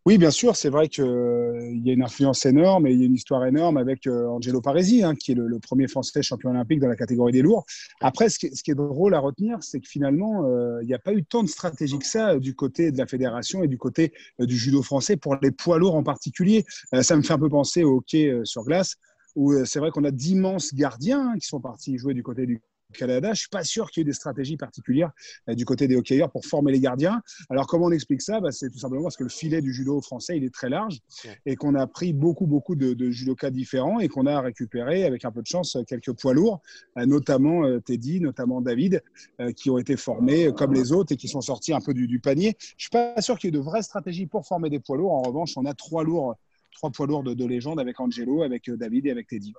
Oui, 0.06 0.18
bien 0.18 0.30
sûr, 0.30 0.54
c'est 0.54 0.68
vrai 0.68 0.88
qu'il 0.88 1.02
euh, 1.02 1.80
y 1.82 1.90
a 1.90 1.92
une 1.92 2.04
influence 2.04 2.46
énorme 2.46 2.86
et 2.86 2.92
il 2.92 3.00
y 3.00 3.02
a 3.02 3.06
une 3.06 3.16
histoire 3.16 3.44
énorme 3.44 3.76
avec 3.76 4.06
euh, 4.06 4.28
Angelo 4.28 4.60
Paresi, 4.60 5.02
hein, 5.02 5.16
qui 5.16 5.32
est 5.32 5.34
le, 5.34 5.58
premier 5.58 5.88
Français 5.88 6.22
champion 6.22 6.50
olympique 6.50 6.78
dans 6.78 6.86
la 6.86 6.94
catégorie 6.94 7.32
des 7.32 7.42
lourds. 7.42 7.66
Après, 8.00 8.28
ce 8.28 8.38
qui, 8.38 8.46
est 8.46 8.74
drôle 8.76 9.16
à 9.16 9.18
retenir, 9.18 9.58
c'est 9.62 9.80
que 9.80 9.88
finalement, 9.88 10.44
euh, 10.44 10.78
il 10.82 10.86
n'y 10.86 10.94
a 10.94 11.00
pas 11.00 11.12
eu 11.12 11.24
tant 11.24 11.42
de 11.42 11.48
stratégie 11.48 11.98
que 11.98 12.06
ça 12.06 12.38
du 12.38 12.54
côté 12.54 12.92
de 12.92 12.98
la 12.98 13.08
fédération 13.08 13.64
et 13.64 13.66
du 13.66 13.78
côté 13.78 14.12
du 14.38 14.56
judo 14.56 14.80
français 14.80 15.16
pour 15.16 15.38
les 15.42 15.50
poids 15.50 15.76
lourds 15.76 15.96
en 15.96 16.04
particulier. 16.04 16.64
ça 17.02 17.16
me 17.16 17.22
fait 17.22 17.32
un 17.32 17.38
peu 17.40 17.48
penser 17.48 17.82
au 17.82 17.96
hockey 17.96 18.32
sur 18.44 18.62
glace, 18.62 18.94
où 19.34 19.52
c'est 19.64 19.80
vrai 19.80 19.90
qu'on 19.90 20.04
a 20.04 20.12
d'immenses 20.12 20.72
gardiens 20.72 21.32
hein, 21.32 21.38
qui 21.40 21.48
sont 21.48 21.60
partis 21.60 21.98
jouer 21.98 22.14
du 22.14 22.22
côté 22.22 22.46
du 22.46 22.60
Canada. 22.92 23.32
Je 23.34 23.40
suis 23.40 23.48
pas 23.48 23.64
sûr 23.64 23.90
qu'il 23.90 24.00
y 24.00 24.02
ait 24.02 24.04
des 24.04 24.12
stratégies 24.12 24.56
particulières 24.56 25.10
euh, 25.48 25.54
du 25.54 25.64
côté 25.64 25.88
des 25.88 25.96
hockeyeurs 25.96 26.30
pour 26.30 26.44
former 26.44 26.72
les 26.72 26.80
gardiens. 26.80 27.22
Alors 27.50 27.66
comment 27.66 27.86
on 27.86 27.90
explique 27.90 28.22
ça? 28.22 28.40
Bah, 28.40 28.52
C'est 28.52 28.70
tout 28.70 28.78
simplement 28.78 29.04
parce 29.04 29.16
que 29.16 29.24
le 29.24 29.30
filet 29.30 29.60
du 29.60 29.72
judo 29.72 30.00
français 30.00 30.36
il 30.36 30.44
est 30.44 30.54
très 30.54 30.68
large 30.68 30.98
et 31.44 31.56
qu'on 31.56 31.74
a 31.74 31.86
pris 31.86 32.12
beaucoup 32.12 32.46
beaucoup 32.46 32.76
de, 32.76 32.94
de 32.94 33.10
judokas 33.10 33.50
différents 33.50 34.00
et 34.00 34.08
qu'on 34.08 34.26
a 34.26 34.40
récupéré 34.40 35.04
avec 35.04 35.24
un 35.24 35.32
peu 35.32 35.42
de 35.42 35.46
chance 35.46 35.76
quelques 35.86 36.12
poids 36.12 36.34
lourds, 36.34 36.60
euh, 36.98 37.06
notamment 37.06 37.64
euh, 37.64 37.80
Teddy, 37.80 38.20
notamment 38.20 38.60
David, 38.60 39.02
qui 39.56 39.70
ont 39.70 39.78
été 39.78 39.96
formés 39.96 40.52
comme 40.56 40.72
les 40.72 40.92
autres 40.92 41.12
et 41.12 41.16
qui 41.16 41.28
sont 41.28 41.40
sortis 41.40 41.72
un 41.72 41.80
peu 41.80 41.94
du, 41.94 42.20
panier. 42.20 42.56
Je 42.76 42.84
suis 42.84 42.90
pas 42.90 43.20
sûr 43.20 43.38
qu'il 43.38 43.48
y 43.48 43.54
ait 43.54 43.58
de 43.58 43.62
vraies 43.62 43.82
stratégies 43.82 44.26
pour 44.26 44.46
former 44.46 44.70
des 44.70 44.80
poids 44.80 44.96
lourds. 44.96 45.12
En 45.12 45.22
revanche, 45.22 45.52
on 45.56 45.64
a 45.64 45.74
trois 45.74 46.04
lourds, 46.04 46.34
trois 46.72 46.90
poids 46.90 47.06
lourds 47.06 47.22
de, 47.22 47.34
de 47.34 47.44
légende 47.44 47.78
avec 47.80 48.00
Angelo, 48.00 48.42
avec 48.42 48.70
David 48.70 49.06
et 49.06 49.10
avec 49.10 49.28
Teddy. 49.28 49.52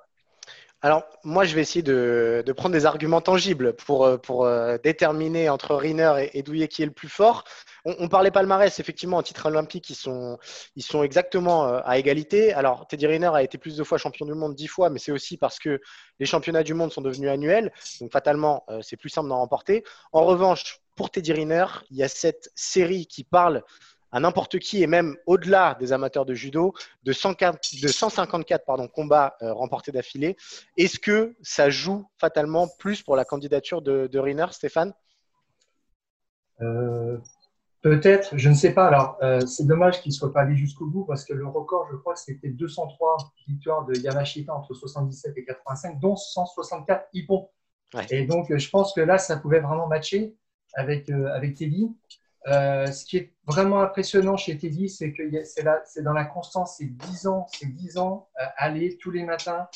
Alors, 0.84 1.06
moi, 1.24 1.44
je 1.44 1.56
vais 1.56 1.62
essayer 1.62 1.82
de, 1.82 2.44
prendre 2.56 2.74
des 2.74 2.86
arguments 2.86 3.22
tangibles 3.22 3.74
pour, 3.74 4.06
euh, 4.06 4.18
euh, 4.30 4.78
déterminer 4.78 5.50
entre 5.50 5.76
Riner 5.76 6.30
et, 6.34 6.44
Douillet 6.44 6.68
qui 6.68 6.84
est 6.84 6.86
le 6.86 6.92
plus 6.92 7.10
fort. 7.10 7.46
On, 7.84 8.08
parlait 8.08 8.30
palmarès, 8.30 8.80
effectivement, 8.80 9.18
en 9.18 9.24
titre 9.24 9.48
olympique, 9.48 9.90
ils 9.90 9.96
sont, 9.96 10.38
ils 10.76 10.84
sont 10.84 11.02
exactement 11.02 11.68
euh, 11.68 11.80
à 11.84 11.98
égalité. 11.98 12.54
Alors, 12.54 12.86
Teddy 12.88 13.08
Riner 13.08 13.32
a 13.34 13.42
été 13.42 13.58
plus 13.58 13.76
de 13.76 13.84
fois 13.84 13.98
champion 13.98 14.26
du 14.28 14.34
monde 14.34 14.54
dix 14.54 14.68
fois, 14.68 14.92
mais 14.92 15.00
c'est 15.00 15.12
aussi 15.12 15.38
parce 15.38 15.58
que 15.58 15.82
les 16.20 16.26
championnats 16.28 16.64
du 16.64 16.76
monde 16.76 16.92
sont 16.92 17.02
devenus 17.02 17.32
annuels. 17.32 17.72
Donc, 18.00 18.12
fatalement, 18.12 18.64
c'est 18.82 18.98
plus 18.98 19.10
simple 19.10 19.30
d'en 19.30 19.40
remporter. 19.40 19.84
En 20.12 20.26
revanche, 20.26 20.80
pour 20.96 21.10
Teddy 21.10 21.34
Riner, 21.34 21.66
il 21.90 21.98
y 21.98 22.04
a 22.04 22.08
cette 22.08 22.52
série 22.56 23.08
qui 23.08 23.24
parle 23.24 23.64
à 24.12 24.20
n'importe 24.20 24.60
qui 24.60 24.82
et 24.84 24.88
même 24.88 25.16
au-delà 25.26 25.76
des 25.80 25.94
amateurs 25.94 26.26
de 26.26 26.34
judo 26.34 26.74
de, 27.04 27.12
154 27.12 28.66
pardon, 28.66 28.88
combats 28.88 29.36
euh, 29.42 29.54
remportés 29.54 29.92
d'affilée. 29.92 30.38
Est-ce 30.78 31.00
que 31.00 31.36
ça 31.42 31.70
joue 31.70 32.08
fatalement 32.18 32.68
plus 32.80 33.04
pour 33.04 33.16
la 33.16 33.26
candidature 33.26 33.82
de, 33.82 34.08
de 34.08 34.20
Riner, 34.20 34.48
Stéphane? 34.52 34.94
Euh, 36.62 37.18
Peut-être, 37.82 38.36
je 38.38 38.50
ne 38.50 38.56
sais 38.56 38.74
pas. 38.74 38.88
Alors, 38.88 39.18
euh, 39.22 39.40
c'est 39.46 39.66
dommage 39.66 40.02
qu'il 40.02 40.10
ne 40.10 40.16
soit 40.16 40.34
pas 40.34 40.42
allé 40.42 40.56
jusqu'au 40.56 40.88
bout 40.88 41.06
parce 41.06 41.24
que 41.24 41.34
le 41.34 41.48
record, 41.48 41.88
je 41.92 41.96
crois, 41.96 42.16
c'était 42.16 42.50
203 42.50 43.18
victoires 43.48 43.86
de 43.86 43.96
Yamashita 43.96 44.54
entre 44.54 44.74
77 44.74 45.38
et 45.38 45.46
85, 45.46 46.00
dont 46.00 46.16
164 46.16 47.08
hippons. 47.14 47.50
Et 48.10 48.26
donc, 48.26 48.54
je 48.54 48.70
pense 48.70 48.94
que 48.94 49.00
là, 49.00 49.18
ça 49.18 49.38
pouvait 49.38 49.62
vraiment 49.62 49.88
matcher 49.88 50.36
avec, 50.74 51.10
avec 51.10 51.56
Teddy. 51.56 51.90
Euh, 52.48 52.88
ce 52.88 53.04
qui 53.06 53.18
est 53.18 53.34
vraiment 53.46 53.82
impressionnant 53.82 54.38
chez 54.38 54.58
Teddy, 54.58 54.90
c'est 54.90 55.12
que 55.12 55.24
c'est 55.44 56.02
dans 56.02 56.14
la 56.14 56.26
constance, 56.26 56.76
c'est 56.78 56.86
10 56.86 57.28
ans, 57.28 57.46
c'est 57.52 57.66
10 57.66 57.98
ans, 57.98 58.30
euh, 58.40 58.46
aller 58.56 58.98
tous 58.98 59.12
les 59.12 59.24
matins 59.24 59.68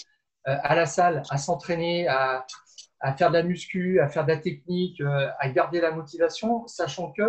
euh, 0.48 0.56
à 0.64 0.76
la 0.76 0.86
salle, 0.86 1.22
à 1.30 1.38
s'entraîner, 1.38 2.08
à, 2.08 2.46
faire 3.18 3.30
de 3.30 3.34
la 3.34 3.44
muscu, 3.44 4.00
à 4.00 4.08
faire 4.08 4.24
de 4.24 4.30
la 4.30 4.38
technique, 4.38 5.02
à 5.40 5.50
garder 5.50 5.82
la 5.82 5.92
motivation, 5.92 6.68
sachant 6.68 7.12
que 7.12 7.24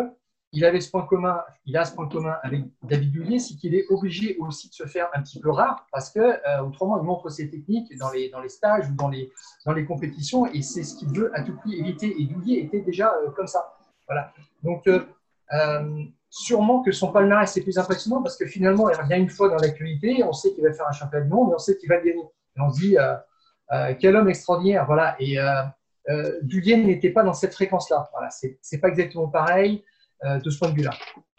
il 0.54 0.66
avait 0.66 0.82
ce 0.82 0.90
point 0.90 1.06
commun, 1.06 1.42
il 1.64 1.78
a 1.78 1.86
ce 1.86 1.94
point 1.94 2.06
commun 2.06 2.36
avec 2.42 2.60
David 2.82 3.10
Douillet, 3.10 3.38
c'est 3.38 3.54
qu'il 3.54 3.74
est 3.74 3.86
obligé 3.88 4.36
aussi 4.36 4.68
de 4.68 4.74
se 4.74 4.84
faire 4.84 5.08
un 5.14 5.22
petit 5.22 5.40
peu 5.40 5.50
rare 5.50 5.86
parce 5.90 6.10
que 6.10 6.60
autrement 6.62 6.98
il 6.98 7.04
montre 7.04 7.30
ses 7.30 7.48
techniques 7.48 7.96
dans 7.96 8.10
les, 8.10 8.28
dans 8.28 8.42
les 8.42 8.50
stages 8.50 8.86
ou 8.90 8.94
dans 8.94 9.08
les, 9.08 9.32
dans 9.64 9.72
les 9.72 9.86
compétitions 9.86 10.44
et 10.44 10.60
c'est 10.60 10.82
ce 10.82 10.94
qu'il 10.94 11.08
veut 11.08 11.34
à 11.34 11.42
tout 11.42 11.56
prix 11.56 11.80
éviter. 11.80 12.14
Et 12.20 12.26
Douillet 12.26 12.60
était 12.60 12.82
déjà 12.82 13.14
comme 13.34 13.46
ça. 13.46 13.78
Voilà. 14.06 14.30
Donc 14.62 14.86
sûrement 16.30 16.82
que 16.82 16.92
son 16.92 17.12
palmarès 17.12 17.50
c'est 17.52 17.60
plus 17.60 17.78
impressionnant 17.78 18.22
parce 18.22 18.36
que 18.36 18.46
finalement, 18.46 18.88
il 18.88 18.96
revient 18.96 19.16
une 19.16 19.28
fois 19.28 19.48
dans 19.48 19.56
l'actualité, 19.56 20.22
on 20.24 20.32
sait 20.32 20.52
qu'il 20.54 20.64
va 20.64 20.72
faire 20.72 20.88
un 20.88 20.92
championnat 20.92 21.24
du 21.24 21.30
monde, 21.30 21.48
mais 21.48 21.54
on 21.54 21.58
sait 21.58 21.76
qu'il 21.76 21.88
va 21.88 21.98
gagner. 21.98 22.24
Et 22.56 22.60
on 22.60 22.70
se 22.70 22.80
dit, 22.80 22.98
euh, 22.98 23.14
euh, 23.72 23.94
quel 23.98 24.16
homme 24.16 24.28
extraordinaire. 24.28 24.86
Voilà. 24.86 25.16
Et 25.18 25.38
euh, 25.38 25.62
n'était 26.42 27.10
pas 27.10 27.22
dans 27.22 27.32
cette 27.32 27.54
fréquence-là. 27.54 28.08
Voilà. 28.12 28.28
C'est 28.30 28.80
pas 28.80 28.88
exactement 28.88 29.28
pareil 29.28 29.84
de 30.24 30.50
ce 30.50 30.58
point 30.58 30.70
de 30.70 30.74
vue-là. 30.74 30.92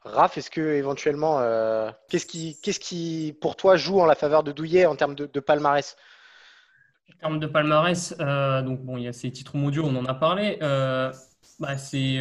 Raph, 0.04 0.38
est-ce 0.38 0.52
que 0.52 0.62
éventuellement, 0.62 1.40
qu'est-ce 2.10 2.26
qui, 2.26 2.60
qu'est-ce 2.62 2.80
qui, 2.80 3.38
pour 3.42 3.56
toi, 3.56 3.78
joue 3.78 4.00
en 4.00 4.06
la 4.06 4.16
faveur 4.16 4.44
de 4.44 4.52
Douillet 4.52 4.86
en 4.86 4.96
termes 4.96 5.16
de, 5.16 5.40
palmarès? 5.40 5.96
En 7.10 7.20
termes 7.20 7.40
de 7.40 7.48
palmarès, 7.48 8.14
euh, 8.20 8.62
donc 8.62 8.82
bon, 8.82 8.98
il 8.98 9.04
y 9.04 9.08
a 9.08 9.14
ces 9.14 9.32
titres 9.32 9.56
mondiaux, 9.56 9.86
on 9.86 9.96
en 9.96 10.06
a 10.06 10.14
parlé. 10.14 10.58
Euh, 10.62 11.12
bah, 11.60 11.78
c'est 11.78 12.20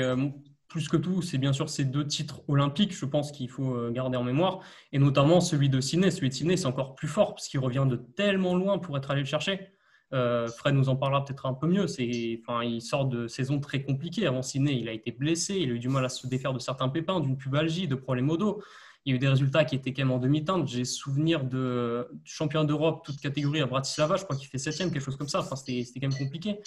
plus 0.72 0.88
que 0.88 0.96
tout, 0.96 1.22
c'est 1.22 1.38
bien 1.38 1.52
sûr 1.52 1.68
ces 1.68 1.84
deux 1.84 2.06
titres 2.06 2.42
olympiques, 2.48 2.96
je 2.96 3.04
pense 3.04 3.30
qu'il 3.30 3.48
faut 3.48 3.90
garder 3.90 4.16
en 4.16 4.24
mémoire, 4.24 4.60
et 4.90 4.98
notamment 4.98 5.40
celui 5.40 5.68
de 5.68 5.80
Sydney. 5.80 6.10
Celui 6.10 6.30
de 6.30 6.34
Sydney, 6.34 6.56
c'est 6.56 6.66
encore 6.66 6.94
plus 6.94 7.08
fort 7.08 7.34
parce 7.34 7.46
qu'il 7.46 7.60
revient 7.60 7.86
de 7.88 7.96
tellement 7.96 8.56
loin 8.56 8.78
pour 8.78 8.96
être 8.96 9.10
allé 9.10 9.20
le 9.20 9.26
chercher. 9.26 9.68
Fred 10.10 10.74
nous 10.74 10.88
en 10.88 10.96
parlera 10.96 11.24
peut-être 11.24 11.46
un 11.46 11.54
peu 11.54 11.66
mieux. 11.66 11.84
Enfin, 11.84 12.64
il 12.64 12.82
sort 12.82 13.06
de 13.06 13.28
saison 13.28 13.60
très 13.60 13.82
compliquée. 13.82 14.26
Avant 14.26 14.42
Sydney, 14.42 14.78
il 14.80 14.88
a 14.88 14.92
été 14.92 15.12
blessé, 15.12 15.54
il 15.54 15.70
a 15.70 15.74
eu 15.74 15.78
du 15.78 15.88
mal 15.88 16.04
à 16.04 16.08
se 16.08 16.26
défaire 16.26 16.52
de 16.52 16.58
certains 16.58 16.88
pépins, 16.88 17.20
d'une 17.20 17.36
pubalgie, 17.36 17.86
de 17.86 17.94
problèmes 17.94 18.30
au 18.30 18.36
dos 18.36 18.62
il 19.04 19.10
y 19.10 19.12
a 19.12 19.16
eu 19.16 19.18
des 19.18 19.28
résultats 19.28 19.64
qui 19.64 19.74
étaient 19.74 19.92
quand 19.92 20.02
même 20.02 20.12
en 20.12 20.18
demi-teinte. 20.18 20.68
J'ai 20.68 20.84
souvenir 20.84 21.44
de 21.44 22.08
champion 22.24 22.64
d'Europe, 22.64 23.04
toute 23.04 23.20
catégorie 23.20 23.60
à 23.60 23.66
Bratislava, 23.66 24.16
je 24.16 24.24
crois 24.24 24.36
qu'il 24.36 24.48
fait 24.48 24.58
septième, 24.58 24.92
quelque 24.92 25.02
chose 25.02 25.16
comme 25.16 25.28
ça. 25.28 25.40
Enfin, 25.40 25.56
c'était 25.56 25.84
quand 26.00 26.08
même 26.08 26.18
compliqué. 26.18 26.60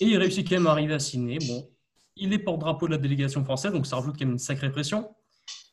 Et 0.00 0.06
il 0.06 0.16
réussit 0.18 0.46
quand 0.46 0.56
même 0.56 0.66
à 0.66 0.72
arriver 0.72 0.94
à 0.94 0.98
Sydney. 0.98 1.38
Bon, 1.46 1.66
il 2.16 2.32
est 2.32 2.38
porte-drapeau 2.38 2.86
de 2.86 2.92
la 2.92 2.98
délégation 2.98 3.44
française, 3.44 3.72
donc 3.72 3.86
ça 3.86 3.96
rajoute 3.96 4.16
quand 4.18 4.24
même 4.24 4.32
une 4.32 4.38
sacrée 4.38 4.70
pression. 4.70 5.14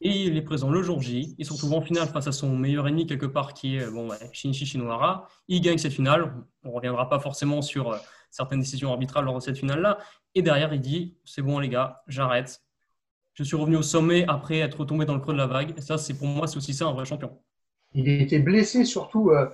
Et 0.01 0.23
il 0.23 0.37
est 0.37 0.41
présent 0.41 0.69
le 0.69 0.83
jour 0.83 1.01
J. 1.01 1.33
Il 1.37 1.45
se 1.45 1.53
retrouve 1.53 1.73
en 1.73 1.81
finale 1.81 2.07
face 2.09 2.27
à 2.27 2.31
son 2.31 2.55
meilleur 2.55 2.87
ennemi 2.87 3.07
quelque 3.07 3.25
part 3.25 3.53
qui 3.53 3.77
est 3.77 3.89
bon, 3.89 4.09
Shinichi 4.33 4.65
Shinohara. 4.65 5.27
Il 5.47 5.61
gagne 5.61 5.77
cette 5.77 5.93
finale. 5.93 6.33
On 6.63 6.69
ne 6.69 6.73
reviendra 6.73 7.09
pas 7.09 7.19
forcément 7.19 7.61
sur 7.61 7.93
euh, 7.93 7.97
certaines 8.29 8.59
décisions 8.59 8.91
arbitrales 8.91 9.23
lors 9.23 9.35
de 9.35 9.39
cette 9.39 9.57
finale-là. 9.57 9.97
Et 10.35 10.41
derrière, 10.41 10.73
il 10.73 10.81
dit 10.81 11.17
C'est 11.23 11.41
bon, 11.41 11.57
les 11.57 11.69
gars, 11.69 12.03
j'arrête 12.07 12.61
je 13.33 13.43
suis 13.43 13.55
revenu 13.55 13.77
au 13.77 13.81
sommet 13.81 14.25
après 14.27 14.59
être 14.59 14.81
retombé 14.81 15.05
dans 15.05 15.15
le 15.15 15.19
creux 15.19 15.33
de 15.33 15.37
la 15.37 15.47
vague. 15.47 15.73
Et 15.77 15.81
ça, 15.81 15.97
c'est 15.97 16.13
pour 16.13 16.27
moi, 16.27 16.47
c'est 16.47 16.57
aussi 16.57 16.73
ça 16.73 16.85
un 16.85 16.93
vrai 16.93 17.05
champion. 17.05 17.39
Il 17.93 18.07
était 18.09 18.39
blessé, 18.39 18.85
surtout, 18.85 19.31
euh, 19.31 19.49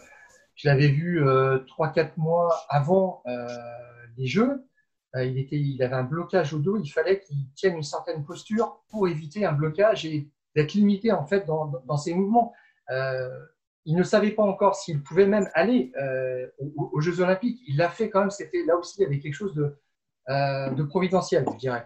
je 0.55 0.67
l'avais 0.67 0.89
vu 0.89 1.25
euh, 1.25 1.59
3-4 1.77 2.11
mois 2.17 2.65
avant 2.69 3.21
euh, 3.27 3.47
les 4.17 4.27
Jeux. 4.27 4.65
Euh, 5.15 5.25
il, 5.25 5.37
était, 5.37 5.57
il 5.57 5.81
avait 5.81 5.95
un 5.95 6.03
blocage 6.03 6.53
au 6.53 6.59
dos. 6.59 6.77
Il 6.77 6.89
fallait 6.89 7.19
qu'il 7.19 7.37
tienne 7.55 7.77
une 7.77 7.83
certaine 7.83 8.23
posture 8.23 8.81
pour 8.89 9.07
éviter 9.07 9.45
un 9.45 9.53
blocage 9.53 10.05
et 10.05 10.29
d'être 10.55 10.73
limité 10.73 11.11
en 11.11 11.25
fait 11.25 11.45
dans, 11.45 11.97
ses 11.97 12.13
mouvements. 12.13 12.53
il 13.85 13.95
ne 13.95 14.03
savait 14.03 14.31
pas 14.31 14.43
encore 14.43 14.75
s'il 14.75 15.01
pouvait 15.01 15.27
même 15.27 15.49
aller 15.53 15.91
aux, 16.59 16.91
aux, 16.93 17.01
Jeux 17.01 17.21
Olympiques. 17.21 17.59
Il 17.67 17.77
l'a 17.77 17.89
fait 17.89 18.09
quand 18.09 18.21
même. 18.21 18.31
C'était 18.31 18.63
là 18.65 18.75
aussi 18.75 19.03
avait 19.03 19.19
quelque 19.19 19.33
chose 19.33 19.53
de, 19.55 19.75
de 20.27 20.83
providentiel, 20.83 21.45
je 21.51 21.57
dirais. 21.57 21.85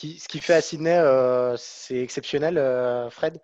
Ce 0.00 0.28
qu'il 0.28 0.40
fait 0.40 0.54
à 0.54 0.60
Sydney, 0.60 0.96
euh, 0.96 1.56
c'est 1.56 2.00
exceptionnel, 2.00 2.56
euh, 2.56 3.10
Fred? 3.10 3.40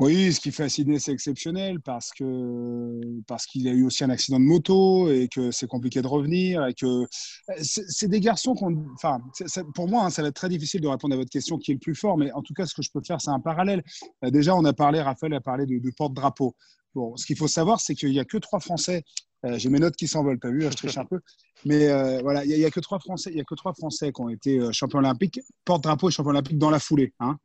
Oui, 0.00 0.32
ce 0.32 0.38
qu'il 0.38 0.52
fait 0.52 0.64
à 0.64 0.68
c'est 0.68 1.12
exceptionnel 1.12 1.80
parce 1.80 2.12
que 2.12 3.00
parce 3.26 3.46
qu'il 3.46 3.66
a 3.66 3.72
eu 3.72 3.84
aussi 3.84 4.04
un 4.04 4.10
accident 4.10 4.38
de 4.38 4.44
moto 4.44 5.10
et 5.10 5.28
que 5.28 5.50
c'est 5.50 5.66
compliqué 5.66 6.00
de 6.02 6.06
revenir 6.06 6.64
et 6.66 6.74
que 6.74 7.06
c'est 7.62 8.08
des 8.08 8.20
garçons 8.20 8.54
qu'on. 8.54 8.86
Enfin, 8.94 9.18
pour 9.74 9.88
moi, 9.88 10.04
hein, 10.04 10.10
ça 10.10 10.22
va 10.22 10.28
être 10.28 10.36
très 10.36 10.48
difficile 10.48 10.80
de 10.80 10.88
répondre 10.88 11.14
à 11.14 11.16
votre 11.16 11.30
question 11.30 11.58
qui 11.58 11.72
est 11.72 11.74
le 11.74 11.80
plus 11.80 11.96
fort, 11.96 12.16
mais 12.16 12.30
en 12.32 12.42
tout 12.42 12.54
cas, 12.54 12.64
ce 12.66 12.74
que 12.74 12.82
je 12.82 12.90
peux 12.92 13.02
faire, 13.04 13.20
c'est 13.20 13.30
un 13.30 13.40
parallèle. 13.40 13.82
Euh, 14.24 14.30
déjà, 14.30 14.54
on 14.54 14.64
a 14.64 14.72
parlé, 14.72 15.00
Raphaël 15.00 15.34
a 15.34 15.40
parlé 15.40 15.66
de, 15.66 15.90
porte-drapeau. 15.96 16.54
Bon, 16.94 17.16
ce 17.16 17.26
qu'il 17.26 17.36
faut 17.36 17.48
savoir, 17.48 17.80
c'est 17.80 17.94
qu'il 17.94 18.10
n'y 18.10 18.20
a 18.20 18.24
que 18.24 18.38
trois 18.38 18.60
Français 18.60 19.02
euh, 19.44 19.56
j'ai 19.58 19.68
mes 19.68 19.78
notes 19.78 19.96
qui 19.96 20.08
s'envolent, 20.08 20.38
t'as 20.40 20.50
vu, 20.50 20.62
je 20.62 20.68
triche 20.68 20.98
un 20.98 21.04
peu. 21.04 21.20
Mais 21.64 21.88
euh, 21.88 22.20
voilà, 22.22 22.44
il 22.44 22.56
n'y 22.56 22.64
a, 22.64 22.70
que 22.70 22.80
trois 22.80 22.98
Français, 22.98 23.30
il 23.32 23.40
a 23.40 23.44
que 23.44 23.54
trois 23.54 23.72
Français 23.72 24.12
qui 24.12 24.20
ont 24.20 24.28
été 24.28 24.58
euh, 24.58 24.72
champions 24.72 24.98
olympiques, 24.98 25.40
porte-drapeau 25.64 26.08
et 26.08 26.12
champion 26.12 26.30
olympique 26.30 26.58
dans 26.58 26.70
la 26.70 26.80
foulée. 26.80 27.12
Hein. 27.20 27.36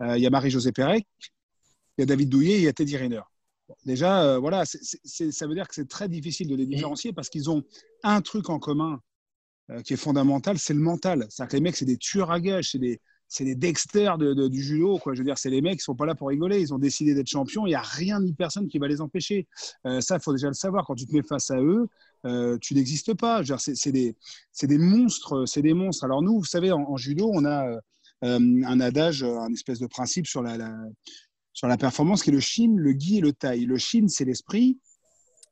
Il 0.00 0.18
y 0.18 0.26
a 0.26 0.30
Marie-Josée 0.30 0.72
Pérec, 0.72 1.06
il 1.98 2.02
y 2.02 2.04
a 2.04 2.06
David 2.06 2.28
Douillet 2.28 2.54
et 2.54 2.58
il 2.58 2.64
y 2.64 2.68
a 2.68 2.72
Teddy 2.72 2.96
Riner. 2.96 3.22
déjà, 3.84 4.38
voilà, 4.38 4.64
ça 4.64 5.46
veut 5.46 5.54
dire 5.54 5.68
que 5.68 5.74
c'est 5.74 5.88
très 5.88 6.08
difficile 6.08 6.48
de 6.48 6.56
les 6.56 6.66
différencier 6.66 7.12
parce 7.12 7.28
qu'ils 7.28 7.50
ont 7.50 7.62
un 8.02 8.20
truc 8.20 8.50
en 8.50 8.58
commun 8.58 9.00
qui 9.84 9.92
est 9.92 9.96
fondamental, 9.96 10.58
c'est 10.58 10.74
le 10.74 10.80
mental. 10.80 11.26
C'est-à-dire 11.30 11.50
que 11.50 11.56
les 11.56 11.62
mecs, 11.62 11.76
c'est 11.76 11.84
des 11.84 11.96
tueurs 11.96 12.30
à 12.30 12.40
gages, 12.40 12.70
c'est 12.72 12.78
des, 12.78 13.00
c'est 13.30 13.44
des 13.44 13.54
Dexter 13.54 14.14
du 14.18 14.60
judo. 14.60 14.98
Quoi. 14.98 15.14
Je 15.14 15.20
veux 15.20 15.24
dire, 15.24 15.38
c'est 15.38 15.50
les 15.50 15.62
mecs 15.62 15.78
qui 15.78 15.84
sont 15.84 15.94
pas 15.94 16.04
là 16.04 16.16
pour 16.16 16.28
rigoler. 16.28 16.60
Ils 16.60 16.74
ont 16.74 16.78
décidé 16.78 17.14
d'être 17.14 17.28
champions. 17.28 17.64
Il 17.64 17.70
n'y 17.70 17.76
a 17.76 17.80
rien 17.80 18.20
ni 18.20 18.34
personne 18.34 18.66
qui 18.66 18.78
va 18.78 18.88
les 18.88 19.00
empêcher. 19.00 19.46
Euh, 19.86 20.00
ça, 20.00 20.16
il 20.16 20.20
faut 20.20 20.32
déjà 20.32 20.48
le 20.48 20.54
savoir. 20.54 20.84
Quand 20.84 20.96
tu 20.96 21.06
te 21.06 21.14
mets 21.14 21.22
face 21.22 21.50
à 21.52 21.60
eux, 21.62 21.86
euh, 22.26 22.58
tu 22.60 22.74
n'existes 22.74 23.14
pas. 23.14 23.42
C'est 23.56 23.92
des, 23.92 24.16
des, 24.60 24.78
monstres. 24.78 25.44
C'est 25.46 25.62
des 25.62 25.74
monstres. 25.74 26.02
Alors 26.04 26.22
nous, 26.22 26.40
vous 26.40 26.44
savez, 26.44 26.72
en, 26.72 26.96
judo, 26.96 27.30
on 27.32 27.44
a 27.44 27.68
euh, 27.68 27.80
un 28.22 28.80
adage, 28.80 29.22
un 29.22 29.52
espèce 29.52 29.78
de 29.78 29.86
principe 29.86 30.26
sur 30.26 30.42
la, 30.42 30.58
sur 31.60 31.68
la 31.68 31.76
performance 31.76 32.22
qui 32.22 32.30
est 32.30 32.32
le 32.32 32.40
shin, 32.40 32.72
le 32.74 32.92
gi 32.92 33.18
et 33.18 33.20
le 33.20 33.34
tai. 33.34 33.58
Le 33.66 33.76
shin, 33.76 34.08
c'est 34.08 34.24
l'esprit. 34.24 34.78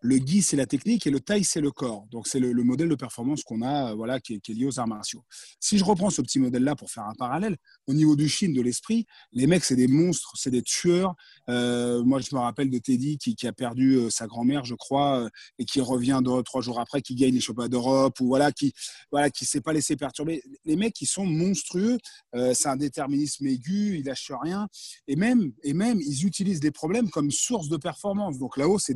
Le 0.00 0.18
gui, 0.18 0.42
c'est 0.42 0.56
la 0.56 0.66
technique 0.66 1.06
et 1.08 1.10
le 1.10 1.18
taille, 1.18 1.42
c'est 1.42 1.60
le 1.60 1.72
corps. 1.72 2.06
Donc, 2.12 2.28
c'est 2.28 2.38
le, 2.38 2.52
modèle 2.62 2.88
de 2.88 2.94
performance 2.94 3.42
qu'on 3.42 3.62
a, 3.62 3.90
euh, 3.90 3.94
voilà, 3.94 4.20
qui 4.20 4.34
est, 4.34 4.48
lié 4.48 4.64
aux 4.64 4.78
arts 4.78 4.86
martiaux. 4.86 5.24
Si 5.58 5.76
je 5.76 5.84
reprends 5.84 6.10
ce 6.10 6.22
petit 6.22 6.38
modèle-là 6.38 6.76
pour 6.76 6.90
faire 6.90 7.04
un 7.04 7.14
parallèle, 7.14 7.56
au 7.86 7.94
niveau 7.94 8.14
du 8.14 8.28
Chine, 8.28 8.52
de 8.54 8.62
l'esprit, 8.62 9.06
les 9.32 9.48
mecs, 9.48 9.64
c'est 9.64 9.74
des 9.74 9.88
monstres, 9.88 10.32
c'est 10.36 10.50
des 10.52 10.62
tueurs. 10.62 11.16
Euh, 11.48 12.04
moi, 12.04 12.20
je 12.20 12.32
me 12.32 12.40
rappelle 12.40 12.70
de 12.70 12.78
Teddy 12.78 13.18
qui, 13.18 13.34
a 13.46 13.52
perdu 13.52 13.94
euh, 13.94 14.10
sa 14.10 14.26
grand-mère, 14.28 14.64
je 14.64 14.74
crois, 14.76 15.28
et 15.58 15.64
qui 15.64 15.80
revient 15.80 16.20
trois 16.44 16.60
jours 16.60 16.78
après, 16.78 17.02
qui 17.02 17.16
gagne 17.16 17.34
les 17.34 17.40
championnats 17.40 17.68
d'Europe, 17.68 18.20
ou 18.20 18.28
voilà, 18.28 18.52
qui 18.52 18.72
voilà, 19.10 19.30
qui 19.30 19.46
s'est 19.46 19.60
pas 19.60 19.72
laissé 19.72 19.96
perturber. 19.96 20.42
Les 20.64 20.76
mecs, 20.76 21.00
ils 21.00 21.06
sont 21.06 21.26
monstrueux. 21.26 21.98
c'est 22.34 22.68
un 22.68 22.76
déterminisme 22.76 23.46
aigu, 23.46 23.98
ils 23.98 24.04
lâchent 24.04 24.32
rien. 24.42 24.68
Et 25.08 25.16
même, 25.16 25.52
et 25.62 25.72
même, 25.72 26.00
ils 26.00 26.26
utilisent 26.26 26.60
des 26.60 26.70
problèmes 26.70 27.10
comme 27.10 27.30
source 27.30 27.68
de 27.68 27.76
performance. 27.76 28.38
Donc 28.38 28.56
là-haut, 28.56 28.78
c'est 28.78 28.92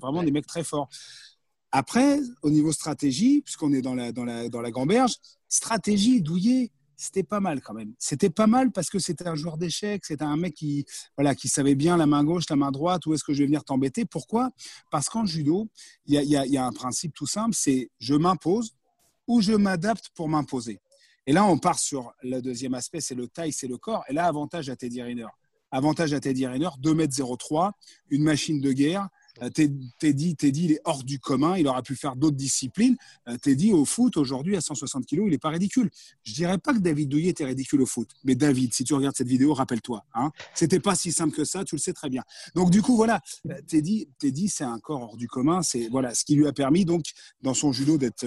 vraiment 0.00 0.22
des 0.22 0.33
mecs 0.34 0.46
très 0.46 0.64
forts. 0.64 0.88
Après, 1.72 2.20
au 2.42 2.50
niveau 2.50 2.72
stratégie, 2.72 3.42
puisqu'on 3.42 3.72
est 3.72 3.82
dans 3.82 3.94
la, 3.94 4.12
dans 4.12 4.24
la, 4.24 4.48
dans 4.48 4.60
la 4.60 4.70
Gamberge, 4.70 5.14
stratégie, 5.48 6.22
Douillet, 6.22 6.70
c'était 6.96 7.24
pas 7.24 7.40
mal 7.40 7.60
quand 7.60 7.74
même. 7.74 7.94
C'était 7.98 8.30
pas 8.30 8.46
mal 8.46 8.70
parce 8.70 8.88
que 8.90 8.98
c'était 8.98 9.26
un 9.26 9.34
joueur 9.34 9.58
d'échecs, 9.58 10.04
c'était 10.04 10.24
un 10.24 10.36
mec 10.36 10.54
qui, 10.54 10.86
voilà, 11.16 11.34
qui 11.34 11.48
savait 11.48 11.74
bien 11.74 11.96
la 11.96 12.06
main 12.06 12.24
gauche, 12.24 12.44
la 12.48 12.56
main 12.56 12.70
droite, 12.70 13.06
où 13.06 13.14
est-ce 13.14 13.24
que 13.24 13.32
je 13.32 13.40
vais 13.40 13.46
venir 13.46 13.64
t'embêter. 13.64 14.04
Pourquoi? 14.04 14.50
Parce 14.90 15.08
qu'en 15.08 15.26
judo, 15.26 15.68
il 16.06 16.14
y 16.14 16.36
a, 16.36 16.46
y 16.46 16.56
a, 16.56 16.64
un 16.64 16.72
principe 16.72 17.14
tout 17.14 17.26
simple, 17.26 17.54
c'est 17.54 17.90
je 17.98 18.14
m'impose 18.14 18.74
ou 19.26 19.40
je 19.40 19.52
m'adapte 19.52 20.10
pour 20.14 20.28
m'imposer. 20.28 20.80
Et 21.26 21.32
là, 21.32 21.44
on 21.44 21.58
part 21.58 21.78
sur 21.78 22.12
le 22.22 22.40
deuxième 22.40 22.74
aspect, 22.74 23.00
c'est 23.00 23.14
le 23.14 23.28
taille, 23.28 23.52
c'est 23.52 23.68
le 23.68 23.78
corps. 23.78 24.04
Et 24.08 24.12
là, 24.12 24.26
avantage 24.26 24.68
à 24.68 24.76
Teddy 24.76 25.02
Riner. 25.02 25.26
Avantage 25.70 26.12
à 26.12 26.20
Teddy 26.20 26.46
Riner, 26.46 26.68
2m03, 26.80 27.72
une 28.10 28.22
machine 28.22 28.60
de 28.60 28.72
guerre, 28.72 29.08
Teddy, 29.52 30.36
Teddy, 30.36 30.64
il 30.64 30.72
est 30.72 30.80
hors 30.84 31.02
du 31.02 31.18
commun. 31.18 31.56
Il 31.56 31.66
aurait 31.66 31.82
pu 31.82 31.96
faire 31.96 32.16
d'autres 32.16 32.36
disciplines. 32.36 32.96
Euh, 33.28 33.36
Teddy, 33.36 33.72
au 33.72 33.84
foot, 33.84 34.16
aujourd'hui, 34.16 34.56
à 34.56 34.60
160 34.60 35.06
kilos, 35.06 35.26
il 35.26 35.30
n'est 35.30 35.38
pas 35.38 35.50
ridicule. 35.50 35.90
Je 36.22 36.34
dirais 36.34 36.58
pas 36.58 36.72
que 36.72 36.78
David 36.78 37.08
Douillet 37.08 37.30
était 37.30 37.44
ridicule 37.44 37.82
au 37.82 37.86
foot. 37.86 38.10
Mais 38.24 38.34
David, 38.34 38.72
si 38.74 38.84
tu 38.84 38.94
regardes 38.94 39.16
cette 39.16 39.28
vidéo, 39.28 39.54
rappelle-toi. 39.54 40.04
Hein, 40.14 40.30
C'était 40.54 40.80
pas 40.80 40.94
si 40.94 41.12
simple 41.12 41.34
que 41.34 41.44
ça, 41.44 41.64
tu 41.64 41.74
le 41.74 41.80
sais 41.80 41.92
très 41.92 42.08
bien. 42.08 42.22
Donc, 42.54 42.70
du 42.70 42.82
coup, 42.82 42.96
voilà. 42.96 43.20
Euh, 43.50 43.60
Teddy, 43.66 44.08
Teddy 44.18 44.48
c'est 44.48 44.64
un 44.64 44.78
corps 44.78 45.02
hors 45.02 45.16
du 45.16 45.28
commun. 45.28 45.62
C'est 45.62 45.88
voilà, 45.88 46.14
ce 46.14 46.24
qui 46.24 46.34
lui 46.36 46.46
a 46.46 46.52
permis, 46.52 46.84
donc, 46.84 47.04
dans 47.42 47.54
son 47.54 47.72
judo, 47.72 47.98
d'être 47.98 48.24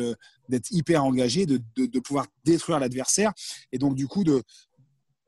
d'être 0.49 0.71
hyper 0.71 1.03
engagé, 1.03 1.45
de, 1.45 1.59
de 1.75 1.99
pouvoir 1.99 2.25
détruire 2.45 2.79
l'adversaire. 2.79 3.33
Et 3.73 3.77
donc, 3.77 3.95
du 3.95 4.07
coup, 4.07 4.23
de, 4.23 4.41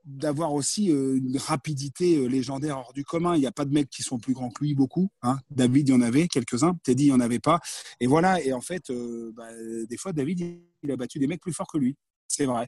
d'avoir 0.05 0.53
aussi 0.53 0.91
euh, 0.91 1.17
une 1.17 1.37
rapidité 1.37 2.17
euh, 2.17 2.27
légendaire 2.27 2.77
hors 2.77 2.93
du 2.93 3.03
commun. 3.03 3.35
Il 3.35 3.39
n'y 3.39 3.47
a 3.47 3.51
pas 3.51 3.65
de 3.65 3.73
mecs 3.73 3.89
qui 3.89 4.03
sont 4.03 4.17
plus 4.17 4.33
grands 4.33 4.49
que 4.49 4.63
lui, 4.63 4.75
beaucoup. 4.75 5.09
Hein. 5.21 5.39
David, 5.49 5.89
il 5.89 5.91
y 5.91 5.95
en 5.95 6.01
avait 6.01 6.27
quelques-uns. 6.27 6.75
Teddy, 6.83 7.05
il 7.05 7.07
n'y 7.07 7.13
en 7.13 7.19
avait 7.19 7.39
pas. 7.39 7.59
Et 7.99 8.07
voilà. 8.07 8.41
Et 8.43 8.53
en 8.53 8.61
fait, 8.61 8.89
euh, 8.89 9.31
bah, 9.35 9.47
des 9.89 9.97
fois, 9.97 10.13
David, 10.13 10.61
il 10.83 10.91
a 10.91 10.95
battu 10.95 11.19
des 11.19 11.27
mecs 11.27 11.41
plus 11.41 11.53
forts 11.53 11.67
que 11.71 11.77
lui. 11.77 11.95
C'est 12.27 12.45
vrai. 12.45 12.67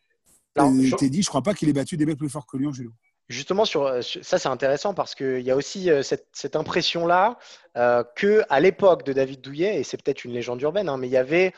Teddy, 0.56 1.22
je 1.22 1.28
ne 1.28 1.30
crois 1.30 1.42
pas 1.42 1.54
qu'il 1.54 1.70
ait 1.70 1.74
battu 1.74 1.98
des 1.98 2.06
mecs 2.06 2.18
plus 2.18 2.30
forts 2.30 2.46
que 2.46 2.58
lui 2.58 2.68
en 2.68 2.74
judo. 2.74 2.92
Justement, 3.30 3.64
sur, 3.64 3.90
ça, 4.04 4.38
c'est 4.38 4.50
intéressant 4.50 4.94
parce 4.94 5.16
qu'il 5.16 5.40
y 5.40 5.52
a 5.52 5.56
aussi 5.56 5.90
cette, 6.04 6.56
impression-là 6.56 7.40
euh, 7.78 8.04
qu'à 8.16 8.60
l'époque 8.60 9.06
de 9.06 9.14
David 9.14 9.40
Douillet, 9.40 9.80
et 9.80 9.84
c'est 9.84 9.96
peut-être 9.96 10.26
une 10.26 10.34
légende 10.34 10.62
urbaine, 10.62 10.90
hein, 10.90 10.98
mais 10.98 11.08
il 11.08 11.12
y 11.12 11.18
avait 11.18 11.54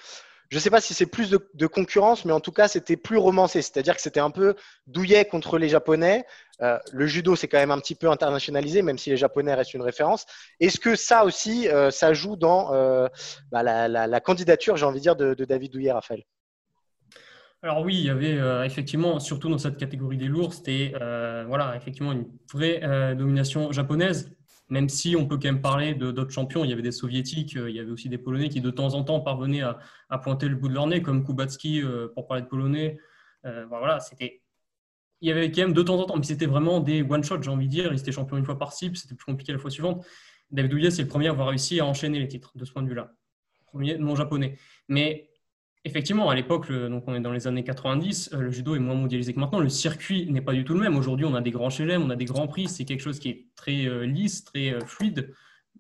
je 0.54 0.60
ne 0.60 0.62
sais 0.62 0.70
pas 0.70 0.82
si 0.82 0.94
c'est 0.94 1.08
plus 1.08 1.32
de, 1.32 1.66
concurrence, 1.66 2.26
mais 2.26 2.32
en 2.32 2.40
tout 2.40 2.52
cas, 2.52 2.68
c'était 2.68 2.96
plus 2.96 3.18
romancé. 3.18 3.64
C'est-à-dire 3.64 3.96
que 3.96 4.02
c'était 4.04 4.20
un 4.20 4.30
peu 4.30 4.54
douillet 4.86 5.26
contre 5.26 5.58
les 5.58 5.68
Japonais. 5.68 6.28
Euh, 6.62 6.78
le 6.92 7.08
judo, 7.08 7.36
c'est 7.36 7.48
quand 7.48 7.58
même 7.58 7.72
un 7.72 7.80
petit 7.80 7.96
peu 7.96 8.08
internationalisé, 8.08 8.84
même 8.84 9.00
si 9.00 9.10
les 9.10 9.18
Japonais 9.18 9.56
restent 9.56 9.74
une 9.74 9.82
référence. 9.82 10.28
Est-ce 10.60 10.80
que 10.80 10.96
ça 10.96 11.26
aussi, 11.26 11.68
euh, 11.70 11.90
ça 11.90 12.14
joue 12.14 12.36
dans 12.36 12.72
euh, 12.72 13.08
bah, 13.52 13.64
la, 13.64 14.20
candidature, 14.20 14.78
j'ai 14.78 14.86
envie 14.86 15.00
de 15.00 15.02
dire, 15.02 15.16
de, 15.16 15.34
David 15.44 15.72
Douillet, 15.72 15.92
Raphaël? 15.92 16.22
Alors 17.64 17.82
oui, 17.82 17.96
il 17.96 18.06
y 18.06 18.12
avait 18.12 18.38
effectivement, 18.64 19.20
surtout 19.20 19.50
dans 19.50 19.58
cette 19.58 19.78
catégorie 19.78 20.18
des 20.18 20.28
lourds, 20.28 20.54
c'était 20.54 20.94
voilà, 21.48 21.76
effectivement 21.76 22.12
une 22.12 22.28
vraie 22.54 23.16
domination 23.16 23.72
japonaise 23.72 24.30
même 24.70 24.90
si 24.90 25.16
on 25.16 25.26
peut 25.28 25.36
quand 25.36 25.50
même 25.50 25.62
parler 25.62 25.94
d'autres 25.94 26.32
champions, 26.32 26.64
il 26.64 26.70
y 26.70 26.74
avait 26.74 26.82
des 26.82 26.92
soviétiques, 26.92 27.58
euh, 27.58 27.70
il 27.70 27.76
y 27.76 27.80
avait 27.80 27.92
aussi 27.92 28.10
des 28.10 28.18
polonais 28.18 28.50
qui 28.50 28.62
de 28.62 28.72
temps 28.72 28.94
en 28.94 29.04
temps 29.04 29.20
parvenaient 29.20 29.62
à, 29.62 30.18
pointer 30.20 30.48
le 30.48 30.56
bout 30.56 30.70
de 30.70 30.74
leur 30.74 30.88
nez, 30.88 31.02
comme 31.02 31.26
Kubacki 31.26 31.82
euh, 31.82 32.08
pour 32.14 32.28
parler 32.28 32.44
de 32.44 32.48
polonais. 32.48 32.98
Euh, 33.46 33.66
voilà, 33.68 34.00
c'était. 34.00 34.42
Il 35.22 35.30
y 35.30 35.32
avait 35.32 35.52
quand 35.52 35.62
même 35.62 35.74
de 35.74 35.84
temps 35.84 36.00
en 36.00 36.06
temps, 36.06 36.18
mais 36.18 36.24
c'était 36.24 36.46
vraiment 36.46 36.82
des 36.82 37.02
one-shots, 37.02 37.42
j'ai 37.42 37.50
envie 37.50 37.68
de 37.68 37.72
dire. 37.72 37.94
Ils 37.94 38.00
étaient 38.00 38.12
champions 38.12 38.36
une 38.38 38.46
fois 38.46 38.58
par 38.58 38.74
cible, 38.74 38.98
c'était 38.98 39.16
plus 39.16 39.26
compliqué 39.26 39.54
la 39.54 39.58
fois 39.58 39.70
suivante. 39.70 40.06
David 40.52 40.72
Douillet, 40.72 40.92
c'est 40.92 41.04
le 41.04 41.08
premier 41.08 41.28
à 41.28 41.32
avoir 41.32 41.48
réussi 41.48 41.80
à 41.80 41.86
enchaîner 41.86 42.20
les 42.20 42.28
titres 42.28 42.52
de 42.56 42.66
ce 42.66 42.74
point 42.74 42.84
de 42.84 42.90
vue-là. 42.90 43.14
mon 43.74 44.16
japonais. 44.16 44.58
Mais 44.90 45.30
effectivement, 45.86 46.30
à 46.30 46.36
l'époque, 46.36 46.72
donc 46.72 47.04
on 47.08 47.16
est 47.16 47.20
dans 47.20 47.32
les 47.32 47.48
années 47.48 47.64
90, 47.64 48.32
le 48.34 48.52
judo 48.52 48.76
est 48.76 48.80
moins 48.80 48.96
mondialisé 48.96 49.34
que 49.34 49.40
maintenant. 49.40 49.60
Le 49.60 49.70
circuit 49.70 50.32
n'est 50.32 50.42
pas 50.42 50.54
du 50.54 50.64
tout 50.64 50.74
le 50.74 50.80
même. 50.80 50.96
Aujourd'hui, 50.96 51.26
on 51.26 51.36
a 51.36 51.42
des 51.42 51.52
grands 51.52 51.70
chelem, 51.70 52.02
on 52.04 52.10
a 52.10 52.16
des 52.16 52.26
grands 52.26 52.48
prix. 52.48 52.68
C'est 52.68 52.86
quelque 52.86 53.02
chose 53.02 53.20
qui 53.20 53.30
est 53.30 53.46
très 53.56 54.06
lisse, 54.06 54.44
très 54.44 54.80
fluide 54.86 55.34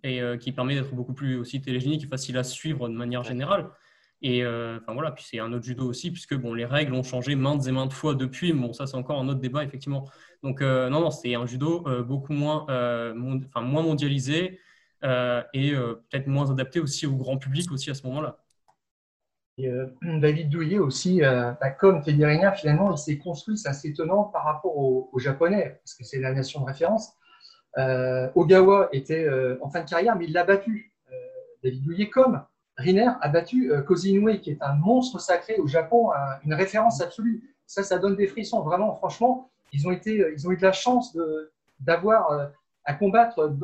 et 0.04 0.22
qui 0.40 0.52
permet 0.52 0.76
d'être 0.76 0.94
beaucoup 0.94 1.14
plus 1.14 1.38
aussi 1.38 1.62
télégénique 1.62 2.04
et 2.04 2.08
facile 2.08 2.38
à 2.38 2.44
suivre 2.44 2.90
de 2.90 2.94
manière 2.94 3.24
générale. 3.24 3.70
Et 4.22 4.46
enfin 4.46 4.94
voilà, 4.94 5.12
puis 5.12 5.26
c'est 5.28 5.40
un 5.40 5.52
autre 5.54 5.66
judo 5.66 5.88
aussi, 5.88 6.12
puisque 6.12 6.36
bon, 6.36 6.54
les 6.54 6.66
règles 6.66 6.94
ont 6.94 7.04
changé 7.04 7.36
maintes 7.36 7.68
et 7.68 7.72
maintes 7.72 7.94
fois 7.94 8.16
depuis. 8.16 8.52
Bon, 8.54 8.74
ça 8.74 8.88
c'est 8.88 8.98
encore 8.98 9.20
un 9.20 9.28
autre 9.30 9.40
débat 9.40 9.64
effectivement. 9.64 10.10
Donc 10.44 10.62
non, 10.62 10.90
non, 10.90 11.12
c'est 11.12 11.36
un 11.36 11.46
judo 11.46 11.86
beaucoup 12.04 12.34
moins, 12.34 12.64
enfin, 12.64 13.62
moins 13.62 13.84
mondialisé, 13.84 14.60
euh, 15.04 15.44
et 15.54 15.74
euh, 15.74 15.96
peut-être 16.10 16.28
moins 16.28 16.50
adapté 16.50 16.80
aussi 16.80 17.06
au 17.06 17.16
grand 17.16 17.38
public 17.38 17.72
aussi 17.72 17.90
à 17.90 17.94
ce 17.94 18.06
moment-là. 18.08 18.43
Euh, 19.60 19.88
David 20.20 20.50
Douillet 20.50 20.80
aussi, 20.80 21.22
bah, 21.22 21.70
comme 21.72 22.02
Teddy 22.02 22.26
Riner, 22.26 22.52
finalement, 22.56 22.92
il 22.92 22.98
s'est 22.98 23.18
construit, 23.18 23.58
c'est 23.58 23.70
assez 23.70 23.90
étonnant 23.90 24.24
par 24.26 24.44
rapport 24.46 24.78
aux, 24.78 25.20
Japonais, 25.20 25.80
parce 25.84 25.96
que 25.96 26.04
c'est 26.04 26.20
la 26.20 26.34
nation 26.34 26.62
de 26.62 26.66
référence. 26.66 27.14
Ogawa 28.36 28.90
était 28.92 29.28
en 29.62 29.70
fin 29.70 29.82
de 29.82 29.90
carrière, 29.90 30.16
mais 30.16 30.26
il 30.26 30.34
l'a 30.34 30.44
battu. 30.44 30.92
David 31.64 31.84
Douillet, 31.84 32.10
comme 32.10 32.44
Riner, 32.78 33.12
a 33.22 33.30
battu 33.30 33.72
Kozinue, 33.88 34.40
qui 34.42 34.52
est 34.52 34.62
un 34.62 34.74
monstre 34.74 35.20
sacré 35.20 35.56
au 35.58 35.68
Japon, 35.68 36.10
une 36.44 36.54
référence 36.54 37.02
absolue. 37.02 37.56
Ça, 37.66 37.84
ça 37.84 37.98
donne 37.98 38.16
des 38.16 38.28
frissons. 38.28 38.62
Vraiment, 38.62 38.94
franchement, 38.96 39.50
ils 39.72 39.88
ont, 39.88 39.92
eu 39.92 39.98
de 39.98 40.62
la 40.62 40.72
chance 40.72 41.18
d'avoir 41.80 42.52
à 42.86 42.94
combattre 42.94 43.56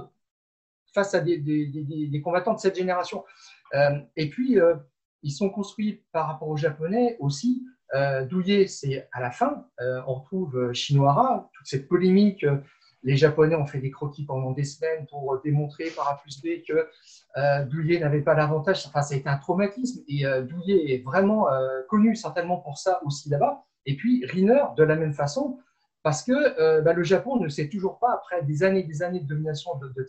face 0.93 1.13
à 1.13 1.19
des, 1.19 2.21
combattants 2.23 2.53
de 2.53 2.59
cette 2.59 2.75
génération. 2.75 3.23
Euh, 3.73 3.99
et 4.15 4.29
puis, 4.29 4.59
euh, 4.59 4.75
ils 5.23 5.31
sont 5.31 5.49
construits 5.49 6.03
par 6.11 6.27
rapport 6.27 6.49
aux 6.49 6.57
Japonais 6.57 7.17
aussi. 7.19 7.65
Euh, 7.95 8.25
Douillet, 8.25 8.67
c'est 8.67 9.07
à 9.11 9.19
la 9.19 9.31
fin. 9.31 9.65
on 10.07 10.13
retrouve 10.15 10.73
Chinoara, 10.73 11.49
toute 11.53 11.67
cette 11.67 11.87
polémique. 11.87 12.45
les 13.03 13.15
Japonais 13.15 13.55
ont 13.55 13.65
fait 13.65 13.79
des 13.79 13.91
croquis 13.91 14.25
pendant 14.25 14.51
des 14.51 14.63
semaines 14.63 15.07
pour 15.07 15.41
démontrer 15.43 15.89
par 15.95 16.09
A 16.09 16.17
plus 16.17 16.41
B 16.41 16.63
que 16.67 16.87
Douillet 17.69 17.99
n'avait 17.99 18.21
pas 18.21 18.35
l'avantage. 18.35 18.85
Enfin, 18.87 19.01
ça 19.01 19.15
a 19.15 19.17
été 19.17 19.29
un 19.29 19.37
traumatisme. 19.37 20.03
Et 20.07 20.23
Douillet 20.43 20.93
est 20.93 21.03
vraiment 21.03 21.47
connu 21.87 22.15
certainement 22.15 22.57
pour 22.57 22.77
ça 22.77 23.01
aussi 23.03 23.29
là-bas. 23.29 23.63
Et 23.85 23.95
puis, 23.95 24.25
Riner, 24.25 24.63
de 24.77 24.83
la 24.83 24.95
même 24.95 25.13
façon, 25.13 25.59
parce 26.03 26.21
que 26.23 26.81
bah, 26.81 26.93
le 26.93 27.03
Japon 27.03 27.39
ne 27.39 27.49
sait 27.49 27.69
toujours 27.69 27.97
pas, 27.97 28.13
après 28.13 28.43
des 28.43 28.61
années 28.61 28.81
et 28.81 28.83
des 28.83 29.01
années 29.01 29.21
de 29.21 29.27
domination 29.27 29.75
de, 29.77 29.87
de 29.87 30.03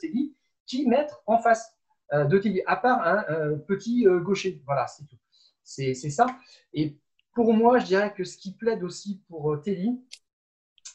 qui 0.71 0.87
mettre 0.87 1.23
en 1.27 1.39
face 1.39 1.69
euh, 1.69 1.80
de 2.13 2.39
Teddy, 2.39 2.63
à 2.67 2.77
part 2.77 3.07
un 3.07 3.57
petit 3.59 4.07
euh, 4.07 4.21
gaucher. 4.21 4.63
Voilà, 4.67 4.87
c'est 4.87 5.07
tout. 5.07 5.17
C'est 5.63 5.95
ça. 5.95 6.27
Et 6.75 6.99
pour 7.35 7.53
moi, 7.55 7.79
je 7.79 7.87
dirais 7.87 8.13
que 8.13 8.25
ce 8.25 8.37
qui 8.37 8.55
plaide 8.55 8.83
aussi 8.83 9.23
pour 9.29 9.53
euh, 9.53 9.57
Teddy, 9.59 10.01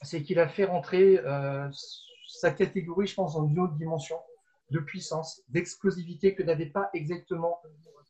c'est 0.01 0.21
qu'il 0.21 0.39
a 0.39 0.47
fait 0.47 0.65
rentrer 0.65 1.19
sa 2.27 2.51
catégorie, 2.51 3.07
je 3.07 3.15
pense, 3.15 3.35
dans 3.35 3.47
une 3.47 3.57
autre 3.59 3.75
dimension 3.75 4.17
de 4.71 4.79
puissance, 4.79 5.41
d'explosivité 5.47 6.35
que 6.35 6.43
n'avait 6.43 6.65
pas 6.65 6.89
exactement 6.93 7.59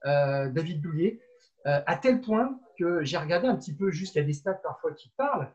David 0.03 0.81
Douillet, 0.81 1.19
à 1.63 1.95
tel 1.95 2.21
point 2.21 2.59
que 2.79 3.03
j'ai 3.03 3.17
regardé 3.17 3.47
un 3.47 3.55
petit 3.55 3.75
peu, 3.75 3.91
juste, 3.91 4.15
il 4.15 4.25
des 4.25 4.33
stats 4.33 4.55
parfois 4.55 4.93
qui 4.93 5.09
parlent, 5.15 5.53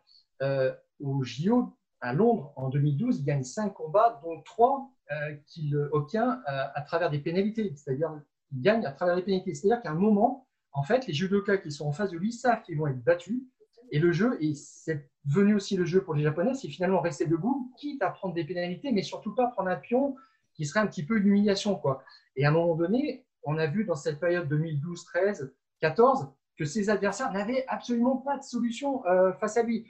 au 1.00 1.24
JO 1.24 1.76
à 2.00 2.12
Londres 2.12 2.52
en 2.56 2.68
2012, 2.68 3.18
il 3.18 3.24
gagne 3.24 3.42
5 3.42 3.70
combats, 3.70 4.20
dont 4.24 4.40
3 4.42 4.78
euh, 4.78 4.82
qu'il 5.46 5.76
obtient 5.92 6.42
euh, 6.48 6.64
à 6.74 6.82
travers 6.82 7.10
des 7.10 7.18
pénalités. 7.18 7.72
C'est-à-dire 7.76 8.10
qu'il 8.48 8.60
gagne 8.60 8.84
à 8.86 8.92
travers 8.92 9.16
des 9.16 9.22
pénalités. 9.22 9.54
C'est-à-dire 9.54 9.82
qu'à 9.82 9.90
un 9.90 9.94
moment, 9.94 10.46
en 10.72 10.82
fait, 10.82 11.06
les 11.06 11.14
judokas 11.14 11.58
qui 11.58 11.72
sont 11.72 11.86
en 11.86 11.92
face 11.92 12.10
de 12.10 12.18
lui 12.18 12.32
savent 12.32 12.62
qu'ils 12.62 12.78
vont 12.78 12.86
être 12.86 13.02
battus. 13.02 13.42
Et 13.90 13.98
le 13.98 14.12
jeu, 14.12 14.36
et 14.40 14.54
c'est 14.54 15.10
venu 15.24 15.54
aussi 15.54 15.76
le 15.76 15.84
jeu 15.84 16.02
pour 16.02 16.14
les 16.14 16.22
Japonais, 16.22 16.54
c'est 16.54 16.68
finalement 16.68 17.00
rester 17.00 17.26
debout, 17.26 17.72
quitte 17.76 18.02
à 18.02 18.10
prendre 18.10 18.34
des 18.34 18.44
pénalités, 18.44 18.92
mais 18.92 19.02
surtout 19.02 19.34
pas 19.34 19.48
prendre 19.48 19.68
un 19.68 19.76
pion 19.76 20.14
qui 20.54 20.64
serait 20.64 20.80
un 20.80 20.86
petit 20.86 21.04
peu 21.04 21.18
une 21.18 21.26
humiliation. 21.26 21.74
Quoi. 21.74 22.04
Et 22.36 22.44
à 22.44 22.50
un 22.50 22.52
moment 22.52 22.76
donné, 22.76 23.26
on 23.42 23.58
a 23.58 23.66
vu 23.66 23.84
dans 23.84 23.96
cette 23.96 24.20
période 24.20 24.48
2012, 24.48 25.04
13, 25.06 25.52
14, 25.80 26.28
que 26.56 26.64
ses 26.64 26.88
adversaires 26.88 27.32
n'avaient 27.32 27.64
absolument 27.66 28.18
pas 28.18 28.38
de 28.38 28.44
solution 28.44 29.04
euh, 29.06 29.32
face 29.34 29.56
à 29.56 29.64
lui. 29.64 29.86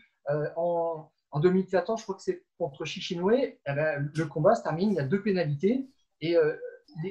en, 0.57 1.11
en 1.33 1.41
2014, 1.41 2.01
je 2.01 2.05
crois 2.05 2.17
que 2.17 2.23
c'est 2.23 2.45
contre 2.59 2.85
Shishinoe, 2.85 3.35
eh 3.35 3.59
ben, 3.67 4.11
le 4.15 4.27
combat 4.27 4.55
se 4.55 4.63
termine, 4.63 4.91
il 4.91 4.97
y 4.97 5.01
a 5.01 5.05
deux 5.05 5.23
pénalités 5.23 5.87
et 6.21 6.37
euh, 6.37 6.57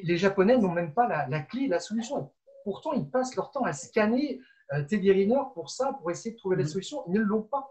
les, 0.03 0.17
Japonais 0.17 0.57
n'ont 0.57 0.71
même 0.71 0.93
pas 0.93 1.07
la, 1.07 1.39
clé, 1.41 1.67
la 1.67 1.79
solution. 1.79 2.31
Pourtant, 2.63 2.93
ils 2.93 3.09
passent 3.09 3.35
leur 3.35 3.51
temps 3.51 3.63
à 3.63 3.73
scanner 3.73 4.41
euh, 4.73 4.83
Teddy 4.83 5.11
Riner 5.11 5.41
pour 5.53 5.69
ça, 5.69 5.93
pour 5.99 6.11
essayer 6.11 6.31
de 6.31 6.37
trouver 6.37 6.57
la 6.57 6.63
mm. 6.63 6.67
solution. 6.67 7.03
Ils 7.07 7.13
ne 7.13 7.21
l'ont 7.21 7.43
pas. 7.43 7.69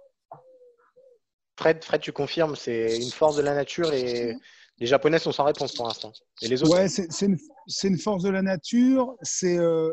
Fred, 1.57 1.85
Fred, 1.85 2.01
tu 2.01 2.13
confirmes, 2.13 2.57
c'est 2.57 2.97
une 2.97 3.11
force 3.11 3.37
de 3.37 3.43
la 3.43 3.55
nature 3.55 3.93
et 3.93 4.37
les 4.79 4.87
Japonais 4.87 5.19
sont 5.19 5.33
sans 5.33 5.45
réponse 5.45 5.75
pour 5.75 5.87
l'instant. 5.87 6.13
Et 6.41 6.49
les 6.49 6.63
autres 6.63 6.73
Ouais, 6.73 6.89
c'est 6.89 7.27
une, 7.27 7.37
une, 7.85 7.99
force 7.99 8.23
de 8.23 8.31
la 8.31 8.43
nature. 8.43 9.17
C'est 9.23 9.59
euh, 9.59 9.93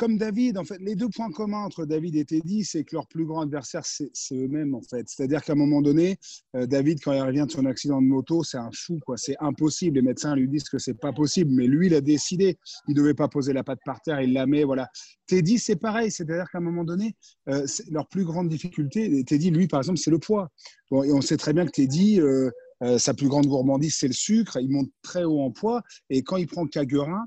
comme 0.00 0.16
David, 0.16 0.56
en 0.56 0.64
fait, 0.64 0.78
les 0.80 0.94
deux 0.94 1.10
points 1.10 1.30
communs 1.30 1.62
entre 1.62 1.84
David 1.84 2.16
et 2.16 2.24
Teddy, 2.24 2.64
c'est 2.64 2.84
que 2.84 2.96
leur 2.96 3.06
plus 3.06 3.26
grand 3.26 3.42
adversaire, 3.42 3.84
c'est 3.84 4.10
eux-mêmes, 4.32 4.74
en 4.74 4.80
fait. 4.80 5.06
C'est-à-dire 5.06 5.44
qu'à 5.44 5.52
un 5.52 5.56
moment 5.56 5.82
donné, 5.82 6.16
euh, 6.56 6.64
David, 6.64 7.00
quand 7.04 7.12
il 7.12 7.20
revient 7.20 7.44
de 7.46 7.52
son 7.52 7.66
accident 7.66 8.00
de 8.00 8.06
moto, 8.06 8.42
c'est 8.42 8.56
un 8.56 8.70
fou, 8.72 8.98
quoi. 9.04 9.18
C'est 9.18 9.36
impossible. 9.40 9.96
Les 9.96 10.02
médecins 10.02 10.34
lui 10.34 10.48
disent 10.48 10.70
que 10.70 10.78
c'est 10.78 10.98
pas 10.98 11.12
possible, 11.12 11.50
mais 11.52 11.66
lui, 11.66 11.88
il 11.88 11.94
a 11.94 12.00
décidé. 12.00 12.58
Il 12.88 12.94
devait 12.94 13.12
pas 13.12 13.28
poser 13.28 13.52
la 13.52 13.62
patte 13.62 13.80
par 13.84 14.00
terre, 14.00 14.22
il 14.22 14.32
la 14.32 14.46
met, 14.46 14.64
voilà. 14.64 14.88
Teddy, 15.26 15.58
c'est 15.58 15.76
pareil. 15.76 16.10
C'est-à-dire 16.10 16.46
qu'à 16.50 16.56
un 16.56 16.62
moment 16.62 16.84
donné, 16.84 17.14
euh, 17.50 17.66
leur 17.90 18.08
plus 18.08 18.24
grande 18.24 18.48
difficulté, 18.48 19.22
Teddy, 19.24 19.50
lui, 19.50 19.68
par 19.68 19.80
exemple, 19.80 19.98
c'est 19.98 20.10
le 20.10 20.18
poids. 20.18 20.48
Bon, 20.90 21.02
et 21.02 21.12
on 21.12 21.20
sait 21.20 21.36
très 21.36 21.52
bien 21.52 21.66
que 21.66 21.72
Teddy, 21.72 22.22
euh, 22.22 22.50
sa 22.96 23.12
plus 23.12 23.28
grande 23.28 23.46
gourmandise, 23.46 23.96
c'est 23.98 24.08
le 24.08 24.14
sucre. 24.14 24.56
Il 24.58 24.70
monte 24.70 24.88
très 25.02 25.24
haut 25.24 25.42
en 25.42 25.50
poids. 25.50 25.82
Et 26.08 26.22
quand 26.22 26.38
il 26.38 26.46
prend 26.46 26.66
Kagurin, 26.66 27.26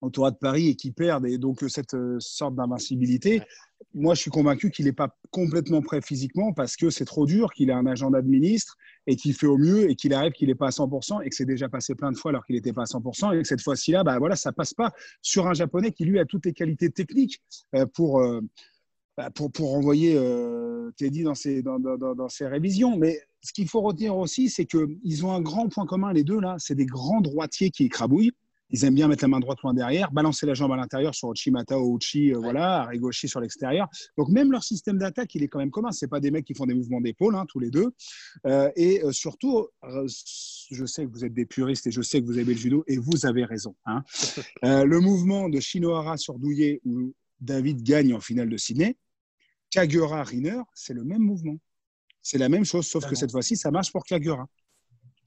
au 0.00 0.10
Tour 0.10 0.30
de 0.30 0.36
Paris 0.36 0.68
et 0.68 0.74
qui 0.74 0.90
perdent, 0.90 1.26
et 1.26 1.38
donc 1.38 1.62
cette 1.68 1.94
euh, 1.94 2.16
sorte 2.20 2.54
d'invincibilité. 2.54 3.42
Moi, 3.94 4.14
je 4.14 4.20
suis 4.20 4.30
convaincu 4.30 4.70
qu'il 4.70 4.86
n'est 4.86 4.92
pas 4.92 5.16
complètement 5.30 5.82
prêt 5.82 6.00
physiquement 6.00 6.52
parce 6.52 6.76
que 6.76 6.90
c'est 6.90 7.04
trop 7.04 7.26
dur, 7.26 7.52
qu'il 7.52 7.70
a 7.70 7.76
un 7.76 7.86
agenda 7.86 8.22
de 8.22 8.28
ministre 8.28 8.76
et 9.06 9.16
qu'il 9.16 9.34
fait 9.34 9.46
au 9.46 9.58
mieux 9.58 9.90
et 9.90 9.96
qu'il 9.96 10.14
arrive 10.14 10.32
qu'il 10.32 10.48
n'est 10.48 10.54
pas 10.54 10.68
à 10.68 10.70
100% 10.70 11.22
et 11.24 11.28
que 11.28 11.34
c'est 11.34 11.44
déjà 11.44 11.68
passé 11.68 11.94
plein 11.94 12.12
de 12.12 12.16
fois 12.16 12.30
alors 12.30 12.44
qu'il 12.46 12.56
n'était 12.56 12.72
pas 12.72 12.82
à 12.82 12.86
100% 12.86 13.36
et 13.36 13.42
que 13.42 13.48
cette 13.48 13.62
fois-ci-là, 13.62 14.04
bah 14.04 14.18
voilà, 14.18 14.36
ça 14.36 14.52
passe 14.52 14.74
pas 14.74 14.92
sur 15.22 15.46
un 15.46 15.54
Japonais 15.54 15.92
qui 15.92 16.04
lui 16.04 16.18
a 16.18 16.24
toutes 16.24 16.46
les 16.46 16.52
qualités 16.52 16.90
techniques 16.90 17.42
euh, 17.74 17.86
pour, 17.86 18.20
euh, 18.20 18.40
bah, 19.16 19.30
pour, 19.30 19.50
pour 19.50 19.74
envoyer 19.74 20.14
Teddy 20.96 21.24
dans 21.24 21.34
ses, 21.34 21.62
dans, 21.62 21.78
dans, 21.78 22.14
dans 22.14 22.28
ses 22.28 22.46
révisions. 22.46 22.96
Mais 22.96 23.20
ce 23.42 23.52
qu'il 23.52 23.68
faut 23.68 23.80
retenir 23.80 24.16
aussi, 24.16 24.50
c'est 24.50 24.66
qu'ils 24.66 25.26
ont 25.26 25.32
un 25.32 25.40
grand 25.40 25.68
point 25.68 25.86
commun, 25.86 26.12
les 26.12 26.24
deux 26.24 26.40
là, 26.40 26.56
c'est 26.58 26.74
des 26.74 26.86
grands 26.86 27.20
droitiers 27.20 27.70
qui 27.70 27.84
écrabouillent. 27.84 28.32
Ils 28.70 28.84
aiment 28.84 28.94
bien 28.94 29.08
mettre 29.08 29.24
la 29.24 29.28
main 29.28 29.40
droite 29.40 29.60
loin 29.62 29.74
derrière, 29.74 30.10
balancer 30.12 30.46
la 30.46 30.54
jambe 30.54 30.72
à 30.72 30.76
l'intérieur 30.76 31.14
sur 31.14 31.28
Ochimata 31.28 31.78
ou 31.78 31.96
Uchi, 31.96 32.32
euh, 32.32 32.38
voilà, 32.38 32.82
Arigoshi 32.82 33.28
sur 33.28 33.40
l'extérieur. 33.40 33.88
Donc 34.16 34.28
même 34.28 34.52
leur 34.52 34.62
système 34.62 34.98
d'attaque, 34.98 35.34
il 35.34 35.42
est 35.42 35.48
quand 35.48 35.58
même 35.58 35.70
commun. 35.70 35.90
C'est 35.92 36.08
pas 36.08 36.20
des 36.20 36.30
mecs 36.30 36.44
qui 36.44 36.54
font 36.54 36.66
des 36.66 36.74
mouvements 36.74 37.00
d'épaule, 37.00 37.34
hein, 37.34 37.46
tous 37.48 37.58
les 37.58 37.70
deux. 37.70 37.90
Euh, 38.46 38.70
et 38.76 39.02
euh, 39.02 39.12
surtout, 39.12 39.68
je 39.82 40.84
sais 40.84 41.04
que 41.04 41.10
vous 41.10 41.24
êtes 41.24 41.34
des 41.34 41.46
puristes 41.46 41.86
et 41.86 41.90
je 41.90 42.02
sais 42.02 42.20
que 42.20 42.26
vous 42.26 42.38
aimez 42.38 42.54
le 42.54 42.60
judo 42.60 42.84
et 42.86 42.96
vous 42.96 43.26
avez 43.26 43.44
raison. 43.44 43.74
Hein. 43.86 44.02
le 44.62 45.00
mouvement 45.00 45.48
de 45.48 45.58
Shinohara 45.58 46.16
sur 46.16 46.38
Douillet 46.38 46.80
où 46.84 47.14
David 47.40 47.82
gagne 47.82 48.14
en 48.14 48.20
finale 48.20 48.48
de 48.48 48.56
Sydney, 48.56 48.96
Kagura 49.70 50.22
Riner, 50.24 50.60
c'est 50.74 50.94
le 50.94 51.04
même 51.04 51.22
mouvement. 51.22 51.58
C'est 52.22 52.38
la 52.38 52.48
même 52.48 52.64
chose, 52.64 52.86
sauf 52.86 53.08
que 53.08 53.14
cette 53.14 53.30
fois-ci, 53.30 53.56
ça 53.56 53.70
marche 53.70 53.92
pour 53.92 54.04
Kagura. 54.04 54.46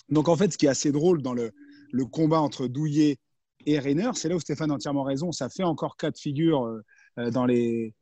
Donc 0.10 0.28
en 0.28 0.36
fait, 0.36 0.52
ce 0.52 0.58
qui 0.58 0.68
est 0.68 0.70
assez 0.70 0.92
drôle 0.92 1.22
dans 1.22 1.34
le, 1.34 1.52
le 1.92 2.06
combat 2.06 2.40
entre 2.40 2.68
Douillet 2.68 3.18
et 3.66 3.80
Rainer, 3.80 4.12
c'est 4.16 4.30
là 4.30 4.36
où 4.36 4.40
Stéphane 4.40 4.72
a 4.72 4.76
entièrement 4.76 5.04
raison. 5.04 5.32
Ça 5.32 5.50
fait 5.50 5.64
encore 5.64 5.98
cas 5.98 6.12
de 6.12 6.18
figure 6.18 6.66
euh, 6.66 6.84
euh, 7.20 7.32
dans, 7.32 7.46
les, 7.46 7.94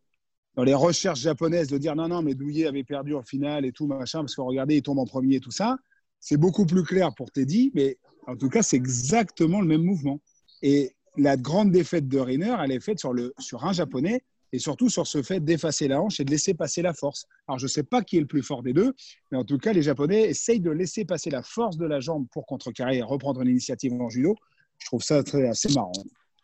dans 0.55 0.63
les 0.63 0.73
recherches 0.73 1.19
japonaises 1.19 1.67
de 1.67 1.77
dire 1.77 1.95
non, 1.95 2.07
non, 2.07 2.21
mais 2.21 2.35
Douillet 2.35 2.67
avait 2.67 2.83
perdu 2.83 3.15
en 3.15 3.21
finale 3.21 3.65
et 3.65 3.71
tout, 3.71 3.87
machin, 3.87 4.19
parce 4.19 4.35
que 4.35 4.41
regardez, 4.41 4.77
il 4.77 4.81
tombe 4.81 4.99
en 4.99 5.05
premier 5.05 5.35
et 5.35 5.39
tout 5.39 5.51
ça. 5.51 5.77
C'est 6.19 6.37
beaucoup 6.37 6.65
plus 6.65 6.83
clair 6.83 7.13
pour 7.15 7.31
Teddy, 7.31 7.71
mais 7.73 7.97
en 8.27 8.35
tout 8.35 8.49
cas, 8.49 8.61
c'est 8.61 8.77
exactement 8.77 9.61
le 9.61 9.67
même 9.67 9.83
mouvement. 9.83 10.21
Et 10.61 10.95
la 11.17 11.37
grande 11.37 11.71
défaite 11.71 12.07
de 12.07 12.19
Rainer, 12.19 12.55
elle 12.63 12.71
est 12.71 12.79
faite 12.79 12.99
sur, 12.99 13.13
le, 13.13 13.33
sur 13.39 13.65
un 13.65 13.73
japonais 13.73 14.23
et 14.53 14.59
surtout 14.59 14.89
sur 14.89 15.07
ce 15.07 15.23
fait 15.23 15.39
d'effacer 15.39 15.87
la 15.87 16.01
hanche 16.01 16.19
et 16.19 16.25
de 16.25 16.31
laisser 16.31 16.53
passer 16.53 16.81
la 16.81 16.93
force. 16.93 17.25
Alors, 17.47 17.57
je 17.57 17.65
ne 17.65 17.69
sais 17.69 17.83
pas 17.83 18.01
qui 18.01 18.17
est 18.17 18.19
le 18.19 18.27
plus 18.27 18.43
fort 18.43 18.63
des 18.63 18.73
deux, 18.73 18.93
mais 19.31 19.37
en 19.37 19.45
tout 19.45 19.57
cas, 19.57 19.73
les 19.73 19.81
Japonais 19.81 20.23
essayent 20.23 20.59
de 20.59 20.71
laisser 20.71 21.05
passer 21.05 21.29
la 21.29 21.41
force 21.41 21.77
de 21.77 21.85
la 21.85 21.99
jambe 21.99 22.27
pour 22.31 22.45
contrecarrer 22.45 22.97
et 22.97 23.01
reprendre 23.01 23.43
l'initiative 23.43 23.93
en 23.93 24.09
judo 24.09 24.35
je 24.81 24.87
trouve 24.87 25.01
ça 25.01 25.23
très, 25.23 25.47
assez 25.47 25.71
marrant. 25.73 25.91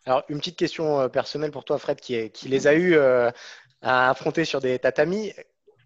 Alors, 0.06 0.24
une 0.28 0.38
petite 0.38 0.56
question 0.56 1.00
euh, 1.00 1.08
personnelle 1.08 1.50
pour 1.50 1.64
toi, 1.64 1.76
Fred, 1.78 2.00
qui, 2.00 2.30
qui 2.30 2.48
les 2.48 2.66
a 2.66 2.74
eu 2.74 2.94
euh, 2.94 3.30
à 3.82 4.08
affronter 4.10 4.44
sur 4.44 4.60
des 4.60 4.78
tatamis. 4.78 5.32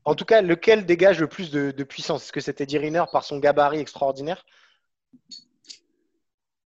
En 0.04 0.14
tout 0.14 0.24
cas, 0.24 0.42
lequel 0.42 0.86
dégage 0.86 1.20
le 1.20 1.26
plus 1.26 1.50
de, 1.50 1.70
puissance? 1.82 2.24
Est-ce 2.24 2.32
que 2.32 2.40
c'était 2.40 2.66
Diriner 2.66 3.04
par 3.10 3.24
son 3.24 3.38
gabarit 3.38 3.80
extraordinaire? 3.80 4.44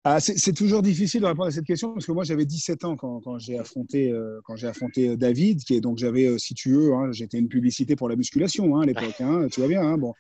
Ah, 0.05 0.21
c'est 0.21 0.53
toujours 0.53 0.83
difficile 0.83 1.23
de 1.23 1.27
répondre 1.27 1.49
à 1.49 1.51
cette 1.51 1.65
question 1.65 1.93
parce 1.93 2.07
que 2.07 2.13
moi 2.13 2.23
j'avais 2.23 2.45
17 2.45 2.85
ans 2.85 2.95
quand, 2.95 3.21
quand 3.23 3.41
j'ai 3.41 3.59
affronté, 3.59 4.13
euh, 4.13 4.41
quand 4.45 4.55
j'ai 4.55 4.69
affronté 4.69 5.17
David, 5.17 5.65
qui 5.65 5.75
est 5.75 5.81
donc 5.81 5.99
j'avais, 5.99 6.39
si 6.39 6.55
tu 6.55 6.71
veux, 6.71 6.95
hein, 6.95 7.11
j'étais 7.11 7.39
une 7.39 7.49
publicité 7.49 7.97
pour 7.97 8.09
la 8.09 8.15
musculation 8.15 8.77
hein, 8.77 8.83
à 8.83 8.87
l'époque, 8.87 9.21
hein, 9.21 9.49
tu 9.51 9.59
vois 9.61 9.69
bien. 9.69 9.99
Bon. 9.99 10.15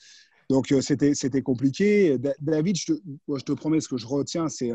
Donc 0.50 0.74
c'était 0.81 1.14
c'était 1.14 1.42
compliqué. 1.42 2.18
David, 2.40 2.76
je 2.76 2.94
te, 2.94 2.98
je 3.29 3.44
te, 3.44 3.52
promets, 3.52 3.81
ce 3.81 3.87
que 3.87 3.96
je 3.96 4.09
retiens, 4.09 4.48
c'est 4.48 4.72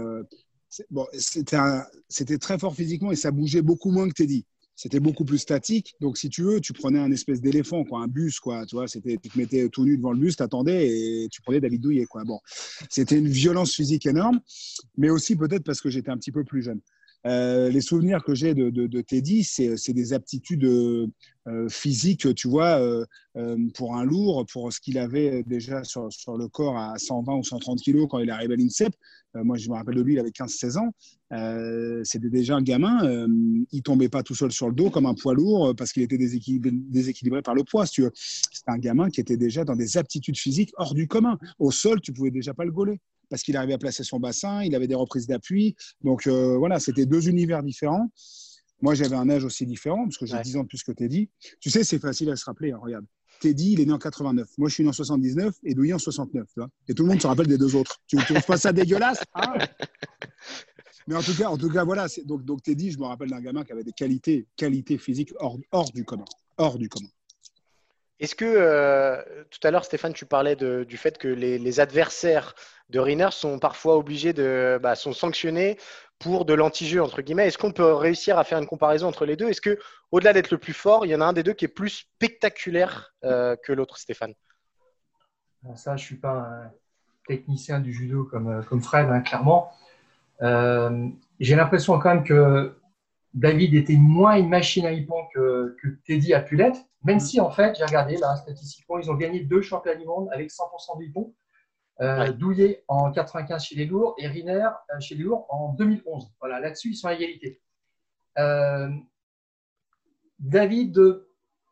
bon, 0.90 1.06
c'était 1.14 2.38
très 2.38 2.58
fort 2.58 2.76
physiquement 2.76 3.12
et 3.12 3.16
ça 3.16 3.32
bougeait 3.32 3.62
beaucoup 3.62 3.92
moins 3.92 4.08
que 4.08 4.14
Teddy 4.14 4.46
c'était 4.82 5.00
beaucoup 5.00 5.26
plus 5.26 5.38
statique. 5.38 5.96
Donc, 6.00 6.18
si 6.18 6.28
tu 6.28 6.42
veux, 6.42 6.60
tu 6.60 6.74
prenais 6.74 6.98
un 6.98 7.12
espèce 7.12 7.40
d'éléphant, 7.40 7.84
quoi, 7.84 8.02
un 8.02 8.08
bus, 8.08 8.40
quoi. 8.40 8.66
Tu 8.66 8.76
vois, 8.76 8.88
c'était, 8.88 9.16
tu 9.22 9.30
te 9.30 9.38
mettais 9.38 9.70
tout 9.70 9.86
nu 9.86 9.96
devant 9.96 10.12
le 10.12 10.18
bus, 10.18 10.36
t'attendais 10.38 10.88
et 10.88 11.30
tu 11.30 11.40
prenais 11.44 11.60
David 11.60 11.82
Douillet, 11.82 12.06
quoi. 12.06 12.24
Bon, 12.24 12.40
c'était 12.90 13.20
une 13.20 13.28
violence 13.28 13.76
physique 13.76 14.08
énorme, 14.08 14.40
mais 14.98 15.12
aussi 15.12 15.36
peut-être 15.36 15.64
parce 15.64 15.82
que 15.82 15.92
j'étais 15.92 16.10
un 16.10 16.18
petit 16.18 16.32
peu 16.32 16.44
plus 16.44 16.64
jeune. 16.64 16.80
Euh, 17.28 17.70
les 17.70 17.82
souvenirs 17.82 18.24
que 18.24 18.34
j'ai 18.34 18.54
de, 18.54 19.02
Teddy, 19.02 19.44
c'est 19.44 19.94
des 19.94 20.14
aptitudes 20.14 20.66
euh, 20.66 21.70
physiques, 21.70 22.34
tu 22.36 22.48
vois, 22.48 22.80
euh, 22.80 23.06
pour 23.76 23.96
un 23.96 24.04
lourd, 24.04 24.46
pour 24.52 24.72
ce 24.74 24.80
qu'il 24.80 24.98
avait 24.98 25.44
déjà 25.44 25.84
sur, 25.84 26.10
le 26.38 26.48
corps 26.48 26.78
à 26.78 26.98
120 26.98 27.36
ou 27.36 27.44
130 27.44 27.80
kilos 27.80 28.08
quand 28.10 28.20
il 28.20 28.30
est 28.30 28.32
arrivé 28.32 28.54
à 28.54 28.58
l'INSEP. 28.58 28.94
moi, 29.36 29.58
je 29.58 29.70
me 29.70 29.76
rappelle 29.76 29.96
de 29.96 30.02
lui, 30.02 30.14
il 30.14 30.20
avait 30.20 30.30
15-16 30.30 30.78
ans. 30.78 30.92
C'était 32.04 32.30
déjà 32.30 32.56
un 32.56 32.62
gamin. 32.62 33.28
il 33.72 33.82
tombait 33.84 34.10
pas 34.10 34.24
tout 34.24 34.36
seul 34.36 34.52
sur 34.52 34.68
le 34.68 34.76
dos 34.76 34.90
comme 34.90 35.06
un 35.06 35.14
poids 35.14 35.34
lourd 35.34 35.76
parce 35.76 35.94
qu'il 35.94 36.04
était 36.04 36.18
déséquilibré, 36.18 37.42
par 37.42 37.56
le 37.56 37.64
poids. 37.64 37.86
C'était 37.86 38.12
un 38.68 38.78
gamin 38.78 39.10
qui 39.10 39.22
était 39.22 39.38
déjà 39.38 39.64
dans 39.64 39.76
des 39.76 39.98
aptitudes 39.98 40.38
physiques 40.38 40.72
hors 40.78 40.94
du 40.94 41.08
commun. 41.08 41.38
Au 41.60 41.72
sol, 41.72 42.02
tu 42.02 42.14
pouvais 42.14 42.32
déjà 42.32 42.54
pas 42.54 42.66
le 42.66 42.72
gauler 42.72 43.00
parce 43.32 43.42
qu'il 43.42 43.58
arrivait 43.58 43.74
à 43.74 43.78
placer 43.80 44.04
son 44.04 44.20
bassin, 44.20 44.62
il 44.62 44.76
avait 44.76 44.88
des 44.88 44.96
reprises 44.96 45.26
d'appui. 45.26 45.76
Donc 46.04 46.28
euh, 46.28 46.58
voilà, 46.58 46.80
c'était 46.80 47.08
deux 47.08 47.30
univers 47.30 47.64
différents. 47.64 48.12
Moi, 48.82 48.94
j'avais 48.94 49.16
un 49.16 49.30
âge 49.30 49.46
aussi 49.46 49.66
différent, 49.66 50.04
parce 50.06 50.18
que 50.18 50.26
j'ai 50.26 50.40
10 50.40 50.58
ans 50.58 50.64
de 50.64 50.68
plus 50.68 50.84
que 50.84 50.92
Teddy. 50.92 51.30
Tu 51.60 51.70
sais, 51.70 51.84
c'est 51.84 52.00
facile 52.00 52.32
à 52.32 52.36
se 52.36 52.46
rappeler. 52.46 52.72
Hein, 52.72 52.80
regarde, 52.82 53.06
Teddy, 53.40 53.74
il 53.74 53.80
est 53.80 53.86
né 53.86 53.94
en 53.94 54.00
89. 54.00 54.50
Moi, 54.58 54.70
je 54.70 54.74
suis 54.74 54.84
né 54.84 54.90
en 54.90 54.94
79 54.94 55.56
et 55.64 55.74
Douillet 55.76 55.94
en 55.94 56.00
69. 56.00 56.48
Tu 56.48 56.60
vois 56.60 56.70
et 56.88 56.94
tout 56.94 57.04
le 57.04 57.10
monde 57.10 57.22
se 57.22 57.28
rappelle 57.28 57.48
des 57.48 57.58
deux 57.58 57.76
autres. 57.76 58.02
Tu 58.08 58.16
ne 58.16 58.22
trouves 58.22 58.44
pas 58.46 58.58
ça 58.58 58.74
dégueulasse 58.74 59.24
hein? 59.36 59.54
Mais 61.08 61.16
en 61.16 61.22
tout 61.22 61.36
cas, 61.36 61.50
en 61.50 61.58
tout 61.58 61.70
cas 61.70 61.84
voilà. 61.84 62.08
Donc, 62.26 62.44
donc, 62.44 62.64
Teddy, 62.64 62.92
je 62.92 63.00
me 63.00 63.06
rappelle 63.06 63.30
d'un 63.30 63.42
gamin 63.42 63.64
qui 63.64 63.72
avait 63.72 63.84
des 63.84 63.94
qualités, 63.94 64.48
qualités 64.56 64.98
physiques 64.98 65.32
hors, 65.40 65.58
hors 65.72 65.92
du 65.92 66.04
commun. 66.04 66.26
Hors 66.58 66.78
du 66.78 66.90
commun. 66.90 67.10
Est-ce 68.22 68.36
que 68.36 68.46
euh, 68.46 69.20
tout 69.50 69.60
à 69.68 69.72
l'heure, 69.72 69.84
Stéphane, 69.84 70.14
tu 70.14 70.28
parlais 70.28 70.56
du 70.56 70.98
fait 70.98 71.18
que 71.18 71.28
les, 71.28 71.80
adversaires 71.80 72.54
de 72.92 73.00
Riner 73.00 73.30
sont 73.32 73.58
parfois 73.58 73.98
obligés 73.98 74.32
de 74.32 74.80
bah, 74.82 74.96
sont 74.96 75.12
sanctionnés 75.12 75.78
pour 76.20 76.46
de 76.46 76.54
l'anti-jeu 76.54 77.02
entre 77.02 77.24
guillemets. 77.24 77.48
Est-ce 77.48 77.58
qu'on 77.58 77.72
peut 77.72 77.94
réussir 77.94 78.38
à 78.38 78.44
faire 78.44 78.60
une 78.60 78.68
comparaison 78.68 79.08
entre 79.08 79.26
les 79.26 79.36
deux? 79.36 79.50
Est-ce 79.50 79.60
que 79.60 79.80
au-delà 80.12 80.34
d'être 80.34 80.52
le 80.52 80.60
plus 80.60 80.74
fort, 80.74 81.04
il 81.04 81.10
y 81.10 81.16
en 81.16 81.22
a 81.22 81.26
un 81.26 81.34
des 81.34 81.42
deux 81.42 81.54
qui 81.54 81.66
est 81.66 81.68
plus 81.68 81.90
spectaculaire 81.90 83.12
euh, 83.24 83.56
que 83.56 83.74
l'autre, 83.74 83.98
Stéphane? 83.98 84.36
Ça, 85.74 85.98
je 85.98 86.04
suis 86.04 86.18
pas 86.18 86.32
un 86.32 86.72
technicien 87.28 87.80
du 87.80 87.92
judo 87.92 88.26
comme, 88.26 88.50
euh, 88.50 88.80
Fred, 88.82 89.10
hein, 89.10 89.22
clairement. 89.22 89.72
J'ai 91.40 91.56
l'impression 91.56 91.98
quand 91.98 92.14
même 92.14 92.24
que 92.24 92.78
David 93.34 93.74
était 93.74 93.96
moins 93.96 94.38
une 94.38 94.50
machine 94.50 94.86
à 94.86 94.92
hippon 94.92 95.24
que, 95.34 95.76
que 95.82 95.88
Teddy 96.06 96.36
a 96.36 96.42
pu 96.42 96.56
l'être. 96.56 96.82
Même 97.04 97.20
si, 97.20 97.40
en 97.40 97.50
fait, 97.50 97.76
j'ai 97.76 97.86
regardé, 97.86 98.18
là, 98.18 98.36
statistiquement, 98.36 99.00
ils 99.00 99.10
ont 99.10 99.16
gagné 99.16 99.40
deux 99.42 99.62
championnats 99.62 99.98
du 99.98 100.06
monde 100.06 100.30
avec 100.32 100.52
100% 100.52 101.00
de 101.00 101.06
hippon. 101.06 101.34
Euh, 102.00 102.32
Douillet 102.32 102.84
en 102.88 103.12
95 103.12 103.64
chez 103.64 103.76
les 103.76 103.86
lourds 103.86 104.16
et 104.18 104.26
Riner 104.26 104.64
euh, 104.64 105.00
chez 105.00 105.14
les 105.14 105.24
lourds 105.24 105.46
en 105.50 105.74
2011. 105.74 106.32
Voilà, 106.40 106.60
là-dessus, 106.60 106.90
ils 106.90 106.96
sont 106.96 107.08
à 107.08 107.14
égalité. 107.14 107.62
Euh, 108.40 108.90
David, 110.40 110.98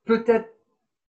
peut-être 0.05 0.49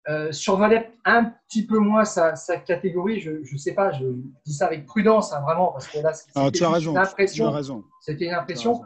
euh, 0.09 0.31
survalait 0.31 0.93
un 1.03 1.33
petit 1.47 1.65
peu 1.65 1.79
moins 1.79 2.05
sa, 2.05 2.33
catégorie. 2.57 3.19
Je 3.19 3.31
ne 3.31 3.57
sais 3.57 3.73
pas, 3.73 3.91
je 3.91 4.05
dis 4.45 4.53
ça 4.53 4.67
avec 4.67 4.85
prudence, 4.85 5.33
hein, 5.33 5.41
vraiment, 5.41 5.71
parce 5.71 5.87
que 5.87 5.99
là, 5.99 6.13
c'était 6.13 6.39
une 6.39 6.97
impression. 6.97 7.83
C'était 8.01 8.25
une 8.25 8.33
impression. 8.33 8.81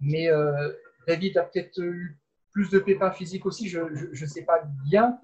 mais 0.00 0.28
David 1.06 1.38
a 1.38 1.44
peut-être 1.44 1.78
eu 1.78 2.19
plus 2.52 2.70
de 2.70 2.78
pépins 2.78 3.10
physiques 3.10 3.46
aussi, 3.46 3.68
je 3.68 3.80
ne 3.80 4.26
sais 4.26 4.42
pas 4.42 4.62
bien. 4.84 5.18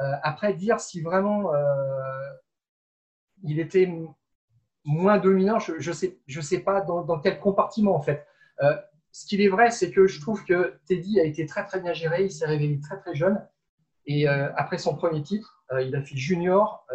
Euh, 0.00 0.12
après, 0.22 0.54
dire 0.54 0.80
si 0.80 1.00
vraiment 1.02 1.54
euh, 1.54 2.32
il 3.42 3.60
était 3.60 3.92
moins 4.84 5.18
dominant, 5.18 5.58
je 5.58 5.72
ne 5.72 5.94
sais, 5.94 6.18
je 6.26 6.40
sais 6.40 6.60
pas 6.60 6.80
dans, 6.80 7.20
quel 7.20 7.38
compartiment 7.38 7.94
en 7.94 8.00
fait. 8.00 8.26
Euh, 8.62 8.76
ce 9.12 9.26
qu'il 9.26 9.40
est 9.40 9.48
vrai, 9.48 9.70
c'est 9.70 9.90
que 9.90 10.06
je 10.06 10.20
trouve 10.20 10.44
que 10.44 10.78
Teddy 10.86 11.20
a 11.20 11.24
été 11.24 11.44
très 11.44 11.64
très 11.66 11.80
bien 11.80 11.92
géré, 11.92 12.24
il 12.24 12.30
s'est 12.30 12.46
révélé 12.46 12.80
très 12.80 12.98
très 12.98 13.14
jeune. 13.14 13.44
Et 14.06 14.26
après 14.26 14.78
son 14.78 14.96
premier 14.96 15.22
titre, 15.22 15.62
il 15.80 15.94
a 15.94 16.02
fait 16.02 16.16
junior, 16.16 16.86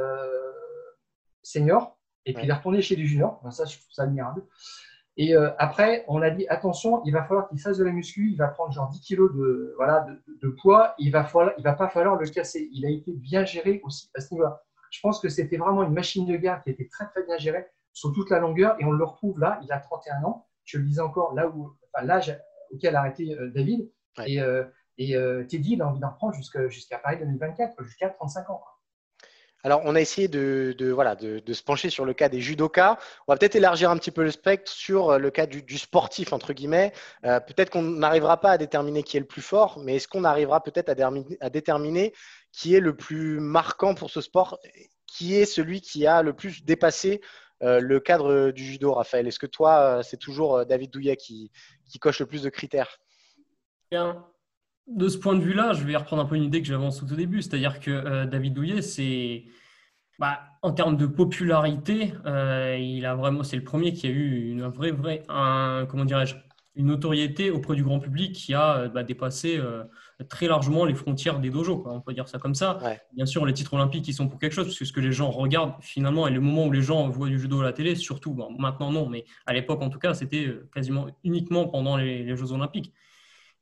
senior, 1.44 1.98
et 2.26 2.34
puis 2.34 2.44
il 2.44 2.50
est 2.50 2.54
retourné 2.54 2.82
chez 2.82 2.96
les 2.96 3.06
juniors. 3.06 3.42
ça, 3.52 3.66
je 3.66 3.78
trouve 3.78 3.92
ça 3.92 4.04
admirable. 4.04 4.44
Et 5.18 5.34
euh, 5.34 5.52
après, 5.58 6.04
on 6.08 6.22
a 6.22 6.30
dit 6.30 6.46
attention, 6.50 7.02
il 7.06 7.14
va 7.14 7.24
falloir 7.24 7.48
qu'il 7.48 7.60
fasse 7.60 7.78
de 7.78 7.86
la 7.86 7.92
muscu, 7.92 8.32
il 8.32 8.38
va 8.38 8.50
prendre 8.50 8.72
genre 8.74 8.90
10 8.90 9.00
kilos 9.00 9.34
de, 9.34 9.74
voilà, 9.78 10.06
de, 10.42 10.50
poids, 10.50 10.94
il 11.00 11.12
va, 11.12 11.24
falloir, 11.24 11.54
il 11.58 11.64
va 11.64 11.74
pas 11.74 11.88
falloir 11.88 12.18
le 12.18 12.28
casser. 12.28 12.70
Il 12.74 12.86
a 12.86 12.90
été 12.90 13.14
bien 13.14 13.46
géré 13.46 13.80
aussi 13.84 14.10
à 14.16 14.22
ce 14.22 14.34
niveau-là. 14.34 14.62
Je 14.92 15.00
pense 15.00 15.20
que 15.20 15.30
c'était 15.30 15.58
vraiment 15.58 15.84
une 15.84 15.94
machine 15.94 16.26
de 16.26 16.36
guerre 16.36 16.62
qui 16.64 16.70
était 16.70 16.88
très 16.88 17.08
très 17.08 17.24
bien 17.24 17.38
gérée 17.38 17.66
sur 17.94 18.12
toute 18.12 18.30
la 18.30 18.40
longueur 18.40 18.76
et 18.80 18.86
on 18.86 18.92
le 18.92 19.04
retrouve 19.04 19.40
là, 19.40 19.60
il 19.64 19.72
a 19.72 19.80
31 19.80 20.24
ans. 20.24 20.48
Je 20.66 20.78
le 20.78 20.84
disais 20.84 21.02
encore 21.02 21.34
là 21.34 21.48
où, 21.48 21.74
enfin, 21.94 22.06
l'âge 22.06 22.38
auquel 22.72 22.96
a 22.96 23.00
arrêté 23.00 23.38
euh, 23.40 23.50
David. 23.52 23.90
Et, 24.26 24.42
euh, 24.42 24.64
et 24.98 25.14
Teddy, 25.50 25.74
il 25.74 25.82
a 25.82 25.88
envie 25.90 26.00
d'en 26.00 26.12
prendre 26.12 26.34
jusqu'à 26.34 26.98
Paris 27.00 27.18
2024, 27.20 27.84
jusqu'à 27.84 28.10
35 28.10 28.50
ans. 28.50 28.64
Alors, 29.66 29.82
on 29.84 29.96
a 29.96 30.00
essayé 30.00 30.28
de, 30.28 30.76
se 30.78 31.64
pencher 31.64 31.90
sur 31.90 32.06
le 32.06 32.14
cas 32.14 32.30
des 32.30 32.40
judokas. 32.40 33.00
On 33.28 33.34
va 33.34 33.38
peut-être 33.40 33.56
élargir 33.56 33.90
un 33.90 33.98
petit 33.98 34.12
peu 34.12 34.22
le 34.22 34.30
spectre 34.30 34.72
sur 34.72 35.10
euh, 35.10 35.18
le 35.18 35.32
cas 35.32 35.48
du, 35.48 35.78
sportif, 35.80 36.34
entre 36.34 36.54
guillemets. 36.54 36.94
Euh, 37.24 37.40
peut-être 37.40 37.72
qu'on 37.72 37.82
n'arrivera 37.82 38.40
pas 38.40 38.52
à 38.52 38.58
déterminer 38.60 39.02
qui 39.02 39.18
est 39.18 39.22
le 39.22 39.26
plus 39.26 39.42
fort, 39.42 39.80
mais 39.80 39.96
est-ce 39.96 40.08
qu'on 40.08 40.24
arrivera 40.24 40.62
peut-être 40.62 40.90
à, 40.90 41.50
déterminer 41.50 42.14
qui 42.52 42.76
est 42.76 42.80
le 42.80 42.96
plus 42.96 43.40
marquant 43.40 43.96
pour 43.96 44.12
ce 44.12 44.22
sport, 44.22 44.60
qui 45.08 45.34
est 45.34 45.46
celui 45.46 45.82
qui 45.82 46.06
a 46.06 46.22
le 46.22 46.34
plus 46.34 46.64
dépassé 46.64 47.22
euh, 47.64 47.80
le 47.80 48.00
cadre 48.00 48.52
du 48.52 48.64
judo, 48.64 48.94
Raphaël? 48.94 49.28
Est-ce 49.28 49.40
que 49.40 49.48
toi, 49.48 50.04
c'est 50.04 50.18
toujours 50.18 50.64
David 50.68 50.92
Douillet 50.92 51.18
qui, 51.18 51.50
coche 52.00 52.20
le 52.20 52.28
plus 52.28 52.44
de 52.44 52.50
critères? 52.50 53.00
Bien 53.90 54.28
de 54.88 55.08
ce 55.08 55.18
point 55.18 55.36
de 55.36 55.42
vue-là, 55.42 55.74
je 55.74 55.84
vais 55.84 55.96
reprendre 55.96 56.22
un 56.22 56.26
peu 56.26 56.36
une 56.36 56.44
idée 56.44 56.62
que 56.62 56.68
j'avais 56.68 56.86
au 56.86 56.92
tout 56.92 57.16
début, 57.16 57.42
c'est-à-dire 57.42 57.80
que 57.80 57.92
euh, 57.92 58.26
David 58.26 58.54
Douillet, 58.54 58.82
c'est 58.82 59.46
bah, 60.20 60.40
en 60.62 60.72
termes 60.72 60.96
de 60.96 61.08
popularité, 61.08 62.14
euh, 62.26 62.78
il 62.80 63.06
a 63.06 63.16
vraiment, 63.16 63.44
c'est 63.44 63.58
le 63.58 63.64
premier 63.64 63.94
qui 63.94 64.08
a 64.08 64.10
eu 64.12 64.50
une 64.50 64.68
vraie, 64.68 64.92
vraie, 64.92 65.24
un, 65.28 65.86
comment 65.90 66.06
dirais-je, 66.06 66.36
une 66.76 66.88
notoriété 66.88 67.52
auprès 67.52 67.76
du 67.76 67.84
grand 67.84 68.00
public 68.00 68.34
qui 68.34 68.54
a 68.54 68.78
euh, 68.78 68.90
bah, 68.90 69.04
dépassé 69.04 69.60
très 70.30 70.48
largement 70.48 70.86
les 70.86 70.94
frontières 70.94 71.40
des 71.40 71.50
dojos, 71.50 71.84
on 71.88 72.00
peut 72.00 72.14
dire 72.14 72.28
ça 72.28 72.38
comme 72.38 72.56
ça. 72.56 72.80
Bien 73.14 73.26
sûr, 73.26 73.46
les 73.46 73.54
titres 73.54 73.74
olympiques, 73.74 74.08
ils 74.08 74.14
sont 74.14 74.28
pour 74.28 74.40
quelque 74.40 74.54
chose, 74.54 74.66
parce 74.68 74.78
que 74.78 74.86
ce 74.86 74.94
que 74.94 75.02
les 75.02 75.12
gens 75.12 75.32
regardent 75.32 75.74
finalement, 75.82 76.28
et 76.28 76.32
le 76.32 76.42
moment 76.42 76.68
où 76.68 76.72
les 76.72 76.84
gens 76.84 77.10
voient 77.10 77.28
du 77.28 77.40
judo 77.40 77.60
à 77.62 77.64
la 77.64 77.74
télé, 77.74 77.96
surtout, 77.96 78.38
maintenant 78.60 78.92
non, 78.92 79.10
mais 79.10 79.26
à 79.48 79.54
l'époque 79.54 79.82
en 79.82 79.90
tout 79.90 80.00
cas, 80.00 80.14
c'était 80.14 80.56
quasiment 80.74 81.08
uniquement 81.24 81.68
pendant 81.68 81.98
les 81.98 82.36
Jeux 82.38 82.52
olympiques. 82.52 82.94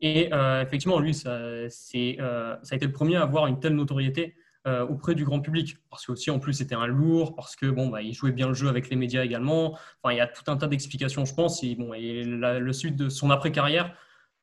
Et 0.04 0.34
euh, 0.34 0.62
effectivement, 0.62 1.00
lui, 1.00 1.13
ça, 1.13 1.30
euh, 1.32 1.70
ça 1.70 1.96
a 1.96 2.76
été 2.76 2.86
le 2.86 2.92
premier 2.92 3.16
à 3.16 3.22
avoir 3.22 3.48
une 3.48 3.62
telle 3.62 3.74
notoriété 3.74 4.36
euh, 4.68 4.86
auprès 4.86 5.16
du 5.16 5.24
grand 5.24 5.39
public. 5.39 5.78
Parce 5.89 6.06
que 6.06 6.12
aussi, 6.12 6.30
en 6.30 6.39
plus, 6.39 6.56
c'était 6.56 6.76
un 6.76 6.88
lourd, 6.88 7.36
parce 7.36 7.56
que 7.56 7.68
bon, 7.68 7.88
bah, 7.88 8.02
il 8.02 8.13
jouait 8.13 8.34
bien 8.34 8.50
le 8.50 8.54
jeu 8.54 8.68
avec 8.68 8.89
les 8.89 8.98
médias 8.98 9.24
également. 9.24 9.80
Enfin, 10.02 10.13
il 10.13 10.18
y 10.18 10.20
a 10.22 10.28
tout 10.28 10.44
un 10.52 10.58
tas 10.58 10.68
d'explications, 10.68 11.24
je 11.24 11.34
pense. 11.34 11.63
Et, 11.63 11.78
et 11.96 12.24
le 12.26 12.74
suite 12.74 12.98
de 12.98 13.08
son 13.08 13.32
après-carrière, 13.32 13.96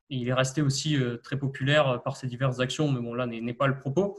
il 0.09 0.29
est 0.29 0.33
resté 0.33 0.63
aussi 0.63 0.97
très 1.23 1.39
populaire 1.39 2.03
par 2.03 2.17
ses 2.17 2.27
diverses 2.27 2.59
actions, 2.59 2.91
mais 2.91 3.01
bon, 3.01 3.13
là 3.13 3.27
n'est 3.27 3.53
pas 3.53 3.67
le 3.67 3.79
propos. 3.79 4.19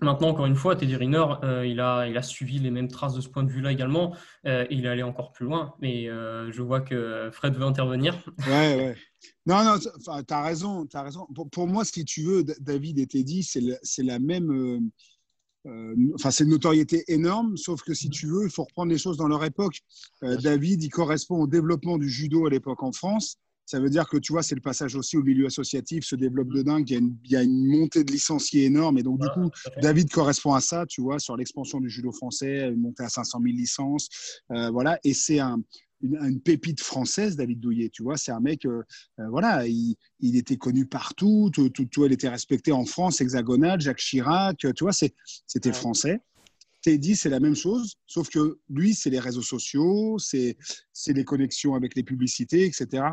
Maintenant, 0.00 0.28
encore 0.28 0.46
une 0.46 0.56
fois, 0.56 0.76
Teddy 0.76 0.96
Riner, 0.96 1.24
euh, 1.42 1.66
il, 1.66 1.80
a, 1.80 2.06
il 2.06 2.16
a 2.16 2.22
suivi 2.22 2.58
les 2.58 2.70
mêmes 2.70 2.88
traces 2.88 3.14
de 3.14 3.20
ce 3.20 3.28
point 3.28 3.42
de 3.42 3.50
vue-là 3.50 3.70
également. 3.70 4.14
Euh, 4.46 4.66
il 4.70 4.86
est 4.86 4.88
allé 4.88 5.02
encore 5.02 5.32
plus 5.32 5.44
loin, 5.44 5.74
mais 5.80 6.08
euh, 6.08 6.50
je 6.52 6.62
vois 6.62 6.80
que 6.80 7.28
Fred 7.32 7.54
veut 7.54 7.64
intervenir. 7.64 8.22
Ouais, 8.46 8.76
ouais. 8.76 8.96
Non, 9.44 9.62
non, 9.64 9.78
tu 9.78 10.34
as 10.34 10.42
raison. 10.42 10.86
As 10.94 11.02
raison. 11.02 11.26
Pour, 11.52 11.66
moi, 11.66 11.84
si 11.84 12.04
tu 12.04 12.22
veux, 12.22 12.44
David 12.60 12.98
et 12.98 13.06
Teddy, 13.06 13.42
c'est 13.42 14.02
la 14.02 14.18
même. 14.18 14.90
Enfin, 16.14 16.30
c'est 16.30 16.44
une 16.44 16.50
notoriété 16.50 17.04
énorme, 17.08 17.58
sauf 17.58 17.82
que 17.82 17.92
si 17.92 18.08
tu 18.08 18.26
veux, 18.26 18.44
il 18.44 18.50
faut 18.50 18.64
reprendre 18.64 18.90
les 18.90 18.98
choses 18.98 19.18
dans 19.18 19.28
leur 19.28 19.44
époque. 19.44 19.80
David, 20.22 20.82
il 20.82 20.88
correspond 20.88 21.42
au 21.42 21.46
développement 21.46 21.98
du 21.98 22.08
judo 22.08 22.46
à 22.46 22.50
l'époque 22.50 22.82
en 22.82 22.92
France. 22.92 23.36
Ça 23.70 23.78
veut 23.78 23.88
dire 23.88 24.08
que 24.08 24.16
tu 24.16 24.32
vois, 24.32 24.42
c'est 24.42 24.56
le 24.56 24.60
passage 24.60 24.96
aussi 24.96 25.16
au 25.16 25.22
milieu 25.22 25.46
associatif 25.46 26.04
se 26.04 26.16
développe 26.16 26.48
de 26.48 26.62
dingue. 26.62 26.90
Il 26.90 27.30
y 27.30 27.36
a 27.36 27.42
une, 27.44 27.66
montée 27.68 28.02
de 28.02 28.10
licenciés 28.10 28.64
énorme. 28.64 28.98
Et 28.98 29.04
donc, 29.04 29.20
du 29.20 29.28
coup, 29.28 29.48
David 29.80 30.10
correspond 30.10 30.54
à 30.54 30.60
ça, 30.60 30.86
tu 30.86 31.00
vois, 31.00 31.20
sur 31.20 31.36
l'expansion 31.36 31.78
du 31.78 31.88
judo 31.88 32.10
français, 32.10 32.68
une 32.68 32.80
montée 32.80 33.04
à 33.04 33.08
500 33.08 33.38
000 33.40 33.54
licences. 33.56 34.08
Euh, 34.50 34.70
voilà. 34.70 34.98
Et 35.04 35.14
c'est 35.14 35.38
un, 35.38 35.62
une, 36.02 36.40
pépite 36.40 36.80
française, 36.80 37.36
David 37.36 37.60
Douillet. 37.60 37.90
Tu 37.90 38.02
vois, 38.02 38.16
c'est 38.16 38.32
un 38.32 38.40
mec, 38.40 38.66
euh, 38.66 38.82
euh, 39.20 39.28
voilà, 39.28 39.64
il, 39.68 39.96
était 40.20 40.56
connu 40.56 40.86
partout, 40.86 41.50
tout, 41.52 41.68
tout, 41.68 42.04
il 42.04 42.10
était 42.10 42.28
respecté 42.28 42.72
en 42.72 42.84
France, 42.84 43.20
hexagonale, 43.20 43.80
Jacques 43.80 43.98
Chirac, 43.98 44.56
tu 44.58 44.82
vois, 44.82 44.92
c'était 44.92 45.72
français. 45.72 46.18
Teddy, 46.82 47.14
c'est 47.14 47.30
la 47.30 47.38
même 47.38 47.54
chose, 47.54 47.94
sauf 48.08 48.30
que 48.30 48.58
lui, 48.68 48.94
c'est 48.94 49.10
les 49.10 49.20
réseaux 49.20 49.42
sociaux, 49.42 50.18
c'est 50.18 50.56
les 51.06 51.24
connexions 51.24 51.76
avec 51.76 51.94
les 51.94 52.02
publicités, 52.02 52.64
etc 52.64 53.10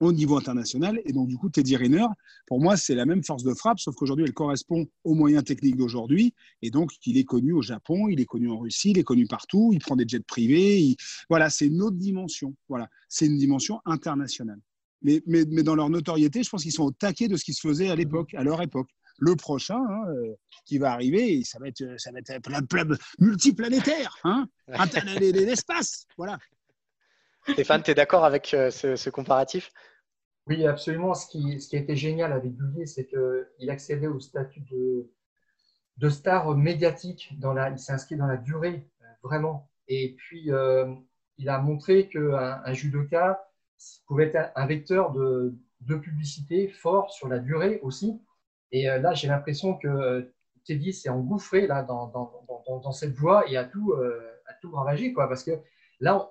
au 0.00 0.12
niveau 0.12 0.36
international. 0.36 1.00
Et 1.04 1.12
donc, 1.12 1.28
du 1.28 1.36
coup, 1.36 1.48
Teddy 1.48 1.76
Riner, 1.76 2.06
pour 2.46 2.60
moi, 2.60 2.76
c'est 2.76 2.94
la 2.94 3.06
même 3.06 3.24
force 3.24 3.42
de 3.42 3.54
frappe, 3.54 3.80
sauf 3.80 3.94
qu'aujourd'hui, 3.94 4.24
elle 4.24 4.32
correspond 4.32 4.86
aux 5.04 5.14
moyens 5.14 5.44
techniques 5.44 5.76
d'aujourd'hui. 5.76 6.34
Et 6.62 6.70
donc, 6.70 6.92
il 7.04 7.18
est 7.18 7.24
connu 7.24 7.52
au 7.52 7.62
Japon, 7.62 8.08
il 8.08 8.20
est 8.20 8.26
connu 8.26 8.50
en 8.50 8.58
Russie, 8.58 8.90
il 8.90 8.98
est 8.98 9.04
connu 9.04 9.26
partout, 9.26 9.70
il 9.72 9.80
prend 9.80 9.96
des 9.96 10.06
jets 10.06 10.20
privés. 10.20 10.96
Voilà, 11.28 11.50
c'est 11.50 11.66
une 11.66 11.82
autre 11.82 11.96
dimension. 11.96 12.54
Voilà, 12.68 12.88
c'est 13.08 13.26
une 13.26 13.38
dimension 13.38 13.80
internationale. 13.84 14.60
Mais, 15.02 15.22
mais, 15.26 15.44
mais, 15.48 15.62
dans 15.62 15.76
leur 15.76 15.90
notoriété, 15.90 16.42
je 16.42 16.50
pense 16.50 16.62
qu'ils 16.62 16.72
sont 16.72 16.84
au 16.84 16.90
taquet 16.90 17.28
de 17.28 17.36
ce 17.36 17.44
qui 17.44 17.54
se 17.54 17.66
faisait 17.66 17.88
à 17.88 17.96
l'époque, 17.96 18.34
à 18.34 18.42
leur 18.42 18.60
époque. 18.62 18.88
Le 19.20 19.34
prochain 19.34 19.78
hein, 19.78 20.08
euh, 20.10 20.34
qui 20.64 20.78
va 20.78 20.92
arriver, 20.92 21.42
ça 21.44 21.58
va 21.58 21.68
être, 21.68 21.84
ça 21.98 22.12
va 22.12 22.20
être 22.20 22.98
multiplanétaire, 23.18 24.16
hein, 24.22 24.46
l'espace. 25.44 26.06
Voilà. 26.16 26.38
Stéphane, 27.52 27.82
tu 27.82 27.90
es 27.90 27.94
d'accord 27.94 28.24
avec 28.24 28.52
euh, 28.54 28.70
ce, 28.70 29.10
comparatif? 29.10 29.72
Oui, 30.46 30.66
absolument. 30.66 31.14
Ce 31.14 31.26
qui, 31.26 31.60
ce 31.60 31.74
a 31.76 31.78
été 31.78 31.96
génial 31.96 32.32
avec 32.32 32.54
Douillet, 32.54 32.86
c'est 32.86 33.06
qu'il 33.06 33.70
accédait 33.70 34.06
au 34.06 34.20
statut 34.20 34.62
de, 34.70 36.08
star 36.08 36.54
médiatique. 36.56 37.38
Dans 37.38 37.52
la, 37.52 37.70
il 37.70 37.78
s'est 37.78 37.92
inscrit 37.92 38.16
dans 38.16 38.26
la 38.26 38.36
durée, 38.36 38.86
euh, 39.02 39.06
vraiment. 39.22 39.70
Et 39.88 40.14
puis, 40.16 40.52
euh, 40.52 40.94
il 41.38 41.48
a 41.48 41.58
montré 41.58 42.08
qu'un 42.08 42.62
un 42.64 42.72
judoka 42.72 43.44
pouvait 44.06 44.26
être 44.26 44.52
un 44.56 44.66
vecteur 44.66 45.12
de, 45.12 45.54
publicité 46.02 46.68
fort 46.68 47.10
sur 47.12 47.28
la 47.28 47.38
durée 47.38 47.80
aussi. 47.82 48.20
Et 48.72 48.84
là, 48.84 49.14
j'ai 49.14 49.28
l'impression 49.28 49.78
que 49.78 50.30
Teddy 50.66 50.92
s'est 50.92 51.08
engouffré 51.08 51.66
là, 51.66 51.82
dans, 51.82 52.92
cette 52.92 53.14
voie 53.14 53.48
et 53.48 53.56
a 53.56 53.64
tout, 53.64 53.94
a 53.94 54.54
tout 54.60 54.72
ravagé. 54.72 55.14
Quoi, 55.14 55.28
parce 55.28 55.44
que 55.44 55.52
là, 56.00 56.30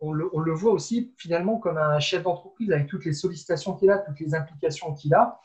on 0.00 0.12
le, 0.12 0.52
voit 0.52 0.72
aussi 0.72 1.12
finalement 1.16 1.58
comme 1.58 1.78
un 1.78 1.98
chef 1.98 2.22
d'entreprise 2.22 2.70
avec 2.72 2.86
toutes 2.86 3.04
les 3.04 3.12
sollicitations 3.12 3.74
qu'il 3.74 3.90
a, 3.90 3.98
toutes 3.98 4.20
les 4.20 4.34
implications 4.34 4.92
qu'il 4.94 5.14
a. 5.14 5.40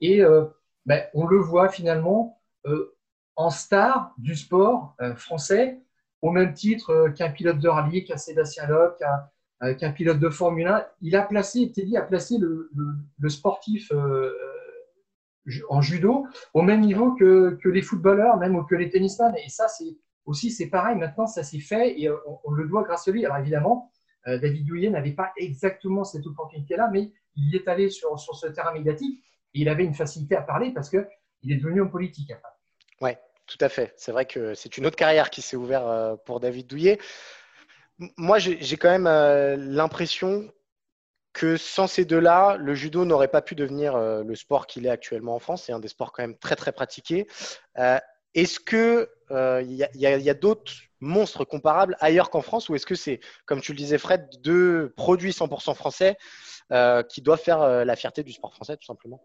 Et 0.00 0.22
euh, 0.22 0.46
ben, 0.86 1.04
on 1.14 1.26
le 1.26 1.38
voit 1.38 1.68
finalement 1.68 2.40
euh, 2.66 2.94
en 3.36 3.50
star 3.50 4.14
du 4.18 4.34
sport 4.34 4.94
euh, 5.00 5.14
français, 5.14 5.80
au 6.20 6.30
même 6.30 6.52
titre 6.52 7.08
qu'un 7.16 7.30
pilote 7.30 7.58
de 7.58 7.68
rallye, 7.68 8.04
qu'un 8.04 8.16
Sébastien 8.16 8.66
Loeb, 8.66 8.92
qu'un 9.78 9.92
pilote 9.92 10.18
de 10.18 10.28
Formule 10.28 10.68
1. 10.68 10.84
Il 11.00 11.16
a 11.16 11.22
placé, 11.22 11.70
Teddy 11.72 11.96
a 11.96 12.02
placé 12.02 12.38
le, 12.38 12.70
sportif 13.28 13.92
en 15.68 15.80
judo 15.80 16.26
au 16.54 16.62
même 16.62 16.80
niveau 16.80 17.12
que, 17.14 17.58
les 17.64 17.82
footballeurs, 17.82 18.36
même 18.36 18.64
que 18.66 18.74
les 18.74 18.90
tennisman. 18.90 19.34
Et 19.44 19.48
ça, 19.48 19.66
c'est 19.66 19.96
aussi, 20.24 20.50
c'est 20.50 20.68
pareil, 20.68 20.96
maintenant, 20.96 21.26
ça 21.26 21.42
s'est 21.42 21.60
fait 21.60 22.00
et 22.00 22.10
on, 22.10 22.40
on, 22.44 22.50
le 22.52 22.68
doit 22.68 22.82
grâce 22.82 23.08
à 23.08 23.10
lui. 23.10 23.24
Alors 23.24 23.38
évidemment, 23.38 23.90
euh, 24.28 24.38
David 24.38 24.66
Douillet 24.66 24.90
n'avait 24.90 25.12
pas 25.12 25.32
exactement 25.36 26.04
cette 26.04 26.26
opportunité-là, 26.26 26.88
mais 26.92 27.10
il 27.36 27.54
est 27.54 27.66
allé 27.68 27.90
sur, 27.90 28.18
sur 28.18 28.36
ce 28.36 28.46
terrain 28.46 28.72
médiatique 28.72 29.22
et 29.54 29.60
il 29.60 29.68
avait 29.68 29.84
une 29.84 29.94
facilité 29.94 30.36
à 30.36 30.42
parler 30.42 30.72
parce 30.72 30.88
qu'il 30.90 31.52
est 31.52 31.56
devenu 31.56 31.80
homme 31.80 31.90
politique. 31.90 32.32
Oui, 33.00 33.10
tout 33.46 33.58
à 33.60 33.68
fait. 33.68 33.92
C'est 33.96 34.12
vrai 34.12 34.26
que 34.26 34.54
c'est 34.54 34.76
une 34.78 34.86
autre 34.86 34.96
carrière 34.96 35.30
qui 35.30 35.42
s'est 35.42 35.56
ouverte 35.56 35.86
euh, 35.86 36.16
pour 36.24 36.40
David 36.40 36.66
Douillet. 36.68 36.98
Moi, 38.16 38.38
j'ai 38.38 38.76
quand 38.76 38.90
même 38.90 39.06
euh, 39.06 39.56
l'impression 39.56 40.50
que 41.32 41.56
sans 41.56 41.86
ces 41.86 42.04
deux-là, 42.04 42.56
le 42.56 42.74
judo 42.74 43.04
n'aurait 43.04 43.28
pas 43.28 43.42
pu 43.42 43.54
devenir 43.54 43.96
le 43.96 44.34
sport 44.34 44.66
qu'il 44.66 44.84
est 44.84 44.90
actuellement 44.90 45.34
en 45.34 45.38
France. 45.38 45.64
C'est 45.64 45.72
un 45.72 45.80
des 45.80 45.88
sports 45.88 46.12
quand 46.12 46.22
même 46.22 46.36
très 46.36 46.56
très 46.56 46.72
pratiqués. 46.72 47.26
Est-ce 48.34 48.60
qu'il 48.60 49.08
il 49.30 50.00
y 50.00 50.30
a 50.30 50.34
d'autres 50.34 50.72
monstre 51.02 51.44
comparable 51.44 51.96
ailleurs 52.00 52.30
qu'en 52.30 52.40
France 52.40 52.68
ou 52.68 52.74
est-ce 52.74 52.86
que 52.86 52.94
c'est, 52.94 53.20
comme 53.44 53.60
tu 53.60 53.72
le 53.72 53.78
disais 53.78 53.98
Fred, 53.98 54.28
deux 54.42 54.92
produits 54.96 55.32
100% 55.32 55.74
français 55.74 56.16
euh, 56.70 57.02
qui 57.02 57.20
doivent 57.20 57.42
faire 57.42 57.60
euh, 57.60 57.84
la 57.84 57.96
fierté 57.96 58.22
du 58.22 58.32
sport 58.32 58.54
français 58.54 58.76
tout 58.76 58.86
simplement? 58.86 59.20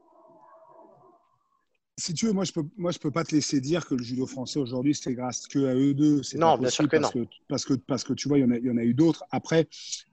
Si 2.00 2.14
tu 2.14 2.28
veux, 2.28 2.34
moi 2.34 2.44
je 2.44 2.52
peux, 2.52 2.64
moi 2.78 2.92
je 2.92 3.00
peux 3.00 3.10
pas 3.10 3.24
te 3.24 3.34
laisser 3.34 3.60
dire 3.60 3.88
que 3.88 3.96
le 3.96 4.04
judo 4.04 4.28
français 4.28 4.60
aujourd'hui 4.60 4.94
c'est 4.94 5.14
grâce 5.14 5.48
que 5.48 5.66
à 5.66 5.74
eux 5.74 5.96
deux. 5.96 6.22
Non, 6.36 6.56
bien 6.58 6.70
sûr 6.70 6.88
que 6.88 6.96
parce 6.98 7.12
Que, 7.12 7.26
parce 7.48 7.66
que 7.66 7.74
parce 7.74 8.04
que 8.04 8.14
tu 8.14 8.28
vois, 8.28 8.38
il 8.38 8.42
y 8.42 8.46
en 8.46 8.52
a, 8.52 8.58
il 8.58 8.66
y 8.66 8.70
en 8.70 8.78
a 8.78 8.84
eu 8.84 8.94
d'autres. 8.94 9.24
Après, 9.32 9.68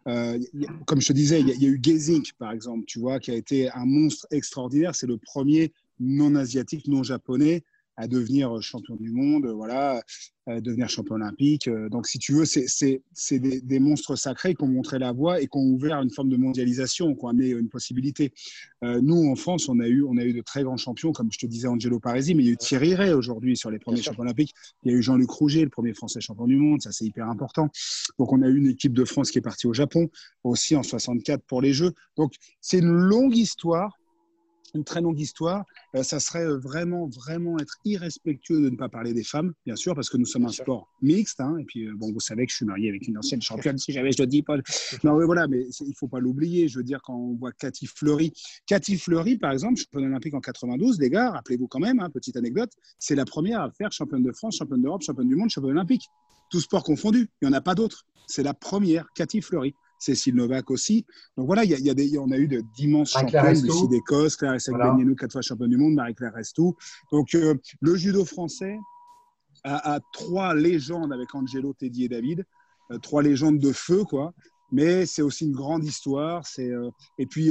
euh, 0.08 0.38
comme 0.86 1.02
je 1.02 1.08
te 1.08 1.12
disais, 1.12 1.40
il 1.40 1.48
y, 1.48 1.50
a, 1.50 1.54
il 1.54 1.62
y, 1.62 1.66
a 1.66 1.68
eu 1.68 1.78
Gazing 1.78 2.24
par 2.38 2.52
exemple, 2.52 2.86
tu 2.86 3.00
vois, 3.00 3.20
qui 3.20 3.32
a 3.32 3.34
été 3.34 3.70
un 3.70 3.84
monstre 3.84 4.26
extraordinaire. 4.30 4.94
C'est 4.94 5.06
le 5.06 5.18
premier 5.18 5.74
non 6.00 6.34
asiatique, 6.36 6.88
non 6.88 7.02
japonais 7.02 7.64
à 7.96 8.08
devenir 8.08 8.60
champion 8.60 8.96
du 8.96 9.10
monde, 9.10 9.46
voilà, 9.46 10.02
à 10.46 10.60
devenir 10.60 10.88
champion 10.88 11.14
olympique. 11.14 11.68
Donc, 11.90 12.06
si 12.06 12.18
tu 12.18 12.32
veux, 12.32 12.44
c'est 12.44 13.38
des, 13.38 13.60
des, 13.60 13.78
monstres 13.78 14.16
sacrés 14.16 14.54
qui 14.54 14.62
ont 14.62 14.68
montré 14.68 14.98
la 14.98 15.12
voie 15.12 15.40
et 15.40 15.46
qui 15.46 15.56
ont 15.56 15.64
ouvert 15.64 16.00
une 16.02 16.10
forme 16.10 16.28
de 16.28 16.36
mondialisation, 16.36 17.14
qui 17.14 17.24
ont 17.24 17.28
amené 17.28 17.48
une 17.50 17.68
possibilité. 17.68 18.32
Euh, 18.82 19.00
nous, 19.00 19.28
en 19.28 19.36
France, 19.36 19.68
on 19.68 19.80
a, 19.80 19.88
eu, 19.88 20.02
on 20.02 20.16
a 20.16 20.24
eu 20.24 20.32
de 20.32 20.42
très 20.42 20.62
grands 20.62 20.76
champions, 20.76 21.12
comme 21.12 21.30
je 21.32 21.38
te 21.38 21.46
disais, 21.46 21.68
Angelo 21.68 22.00
Parisi, 22.00 22.34
mais 22.34 22.42
il 22.42 22.46
y 22.46 22.48
a 22.50 22.52
eu 22.52 22.56
Thierry 22.56 22.94
Ray 22.94 23.12
aujourd'hui 23.12 23.56
sur 23.56 23.70
les 23.70 23.78
premiers 23.78 24.02
champions 24.02 24.22
olympiques. 24.22 24.54
Il 24.82 24.92
y 24.92 24.94
a 24.94 24.98
eu 24.98 25.02
Jean-Luc 25.02 25.30
Rouget, 25.30 25.62
le 25.62 25.70
premier 25.70 25.94
Français 25.94 26.20
champion 26.20 26.46
du 26.46 26.56
monde, 26.56 26.82
ça 26.82 26.92
c'est 26.92 27.04
hyper 27.04 27.28
important. 27.28 27.68
Donc, 28.18 28.32
on 28.32 28.42
a 28.42 28.48
eu 28.48 28.56
une 28.56 28.68
équipe 28.68 28.92
de 28.92 29.04
France 29.04 29.30
qui 29.30 29.38
est 29.38 29.42
partie 29.42 29.66
au 29.66 29.72
Japon, 29.72 30.08
aussi 30.42 30.76
en 30.76 30.82
64 30.82 31.42
pour 31.44 31.62
les 31.62 31.72
Jeux. 31.72 31.92
Donc, 32.16 32.34
c'est 32.60 32.78
une 32.78 32.92
longue 32.92 33.36
histoire 33.36 33.98
une 34.74 34.84
très 34.84 35.00
longue 35.00 35.18
histoire. 35.18 35.64
Euh, 35.94 36.02
ça 36.02 36.20
serait 36.20 36.44
euh, 36.44 36.58
vraiment, 36.58 37.08
vraiment 37.08 37.58
être 37.58 37.76
irrespectueux 37.84 38.60
de 38.60 38.70
ne 38.70 38.76
pas 38.76 38.88
parler 38.88 39.12
des 39.12 39.24
femmes, 39.24 39.52
bien 39.64 39.76
sûr, 39.76 39.94
parce 39.94 40.10
que 40.10 40.16
nous 40.16 40.26
sommes 40.26 40.46
un 40.46 40.52
sport 40.52 40.88
mixte. 41.00 41.40
Hein, 41.40 41.56
et 41.58 41.64
puis, 41.64 41.86
euh, 41.86 41.94
bon, 41.96 42.12
vous 42.12 42.20
savez 42.20 42.46
que 42.46 42.50
je 42.50 42.56
suis 42.56 42.66
marié 42.66 42.88
avec 42.88 43.06
une 43.06 43.18
ancienne 43.18 43.42
championne, 43.42 43.78
si 43.78 43.92
jamais 43.92 44.12
je 44.12 44.22
le 44.22 44.26
dis 44.26 44.42
pas. 44.42 44.56
Non, 45.04 45.16
mais 45.18 45.24
voilà, 45.24 45.46
mais 45.48 45.66
il 45.80 45.88
ne 45.88 45.94
faut 45.94 46.08
pas 46.08 46.20
l'oublier. 46.20 46.68
Je 46.68 46.78
veux 46.78 46.84
dire, 46.84 47.00
quand 47.02 47.14
on 47.14 47.34
voit 47.34 47.52
Cathy 47.52 47.86
Fleury, 47.86 48.32
Cathy 48.66 48.96
Fleury, 48.96 49.36
par 49.36 49.52
exemple, 49.52 49.76
championne 49.76 50.06
olympique 50.06 50.34
en 50.34 50.40
92, 50.40 50.98
les 50.98 51.10
gars, 51.10 51.30
rappelez-vous 51.32 51.68
quand 51.68 51.80
même, 51.80 52.00
hein, 52.00 52.10
petite 52.10 52.36
anecdote, 52.36 52.70
c'est 52.98 53.14
la 53.14 53.24
première 53.24 53.60
à 53.60 53.70
faire 53.70 53.92
championne 53.92 54.22
de 54.22 54.32
France, 54.32 54.56
championne 54.56 54.82
d'Europe, 54.82 55.02
championne 55.02 55.28
du 55.28 55.36
monde, 55.36 55.50
championne 55.50 55.72
olympique. 55.72 56.08
Tout 56.50 56.60
sport 56.60 56.84
confondu. 56.84 57.28
Il 57.42 57.48
n'y 57.48 57.54
en 57.54 57.56
a 57.56 57.60
pas 57.60 57.74
d'autres. 57.74 58.06
C'est 58.26 58.42
la 58.42 58.54
première, 58.54 59.06
Cathy 59.14 59.40
Fleury. 59.42 59.74
Cécile 60.04 60.34
Novak 60.34 60.70
aussi. 60.70 61.04
Donc 61.36 61.46
voilà, 61.46 61.64
il 61.64 61.70
y 61.70 61.74
a, 61.74 61.78
y 61.78 61.90
a 61.90 61.94
des, 61.94 62.18
on 62.18 62.30
a 62.30 62.36
eu 62.36 62.48
d'immenses 62.76 63.12
championnes, 63.12 63.62
Lucie 63.62 63.88
d'Écosse, 63.88 64.36
Claire 64.36 64.56
voilà. 64.68 64.96
quatre 65.18 65.32
fois 65.32 65.42
championne 65.42 65.70
du 65.70 65.76
monde, 65.76 65.94
Marie-Claire 65.94 66.34
Restou. 66.34 66.76
Donc 67.10 67.34
euh, 67.34 67.54
le 67.80 67.96
judo 67.96 68.24
français 68.24 68.76
a, 69.64 69.98
trois 70.12 70.54
légendes 70.54 71.12
avec 71.12 71.34
Angelo, 71.34 71.72
Teddy 71.72 72.04
et 72.04 72.08
David, 72.08 72.44
euh, 72.90 72.98
trois 72.98 73.22
légendes 73.22 73.58
de 73.58 73.72
feu, 73.72 74.04
quoi. 74.04 74.34
Mais 74.72 75.06
c'est 75.06 75.22
aussi 75.22 75.46
une 75.46 75.52
grande 75.52 75.84
histoire. 75.84 76.46
C'est 76.46 76.70
euh, 76.70 76.90
et 77.18 77.26
puis 77.26 77.50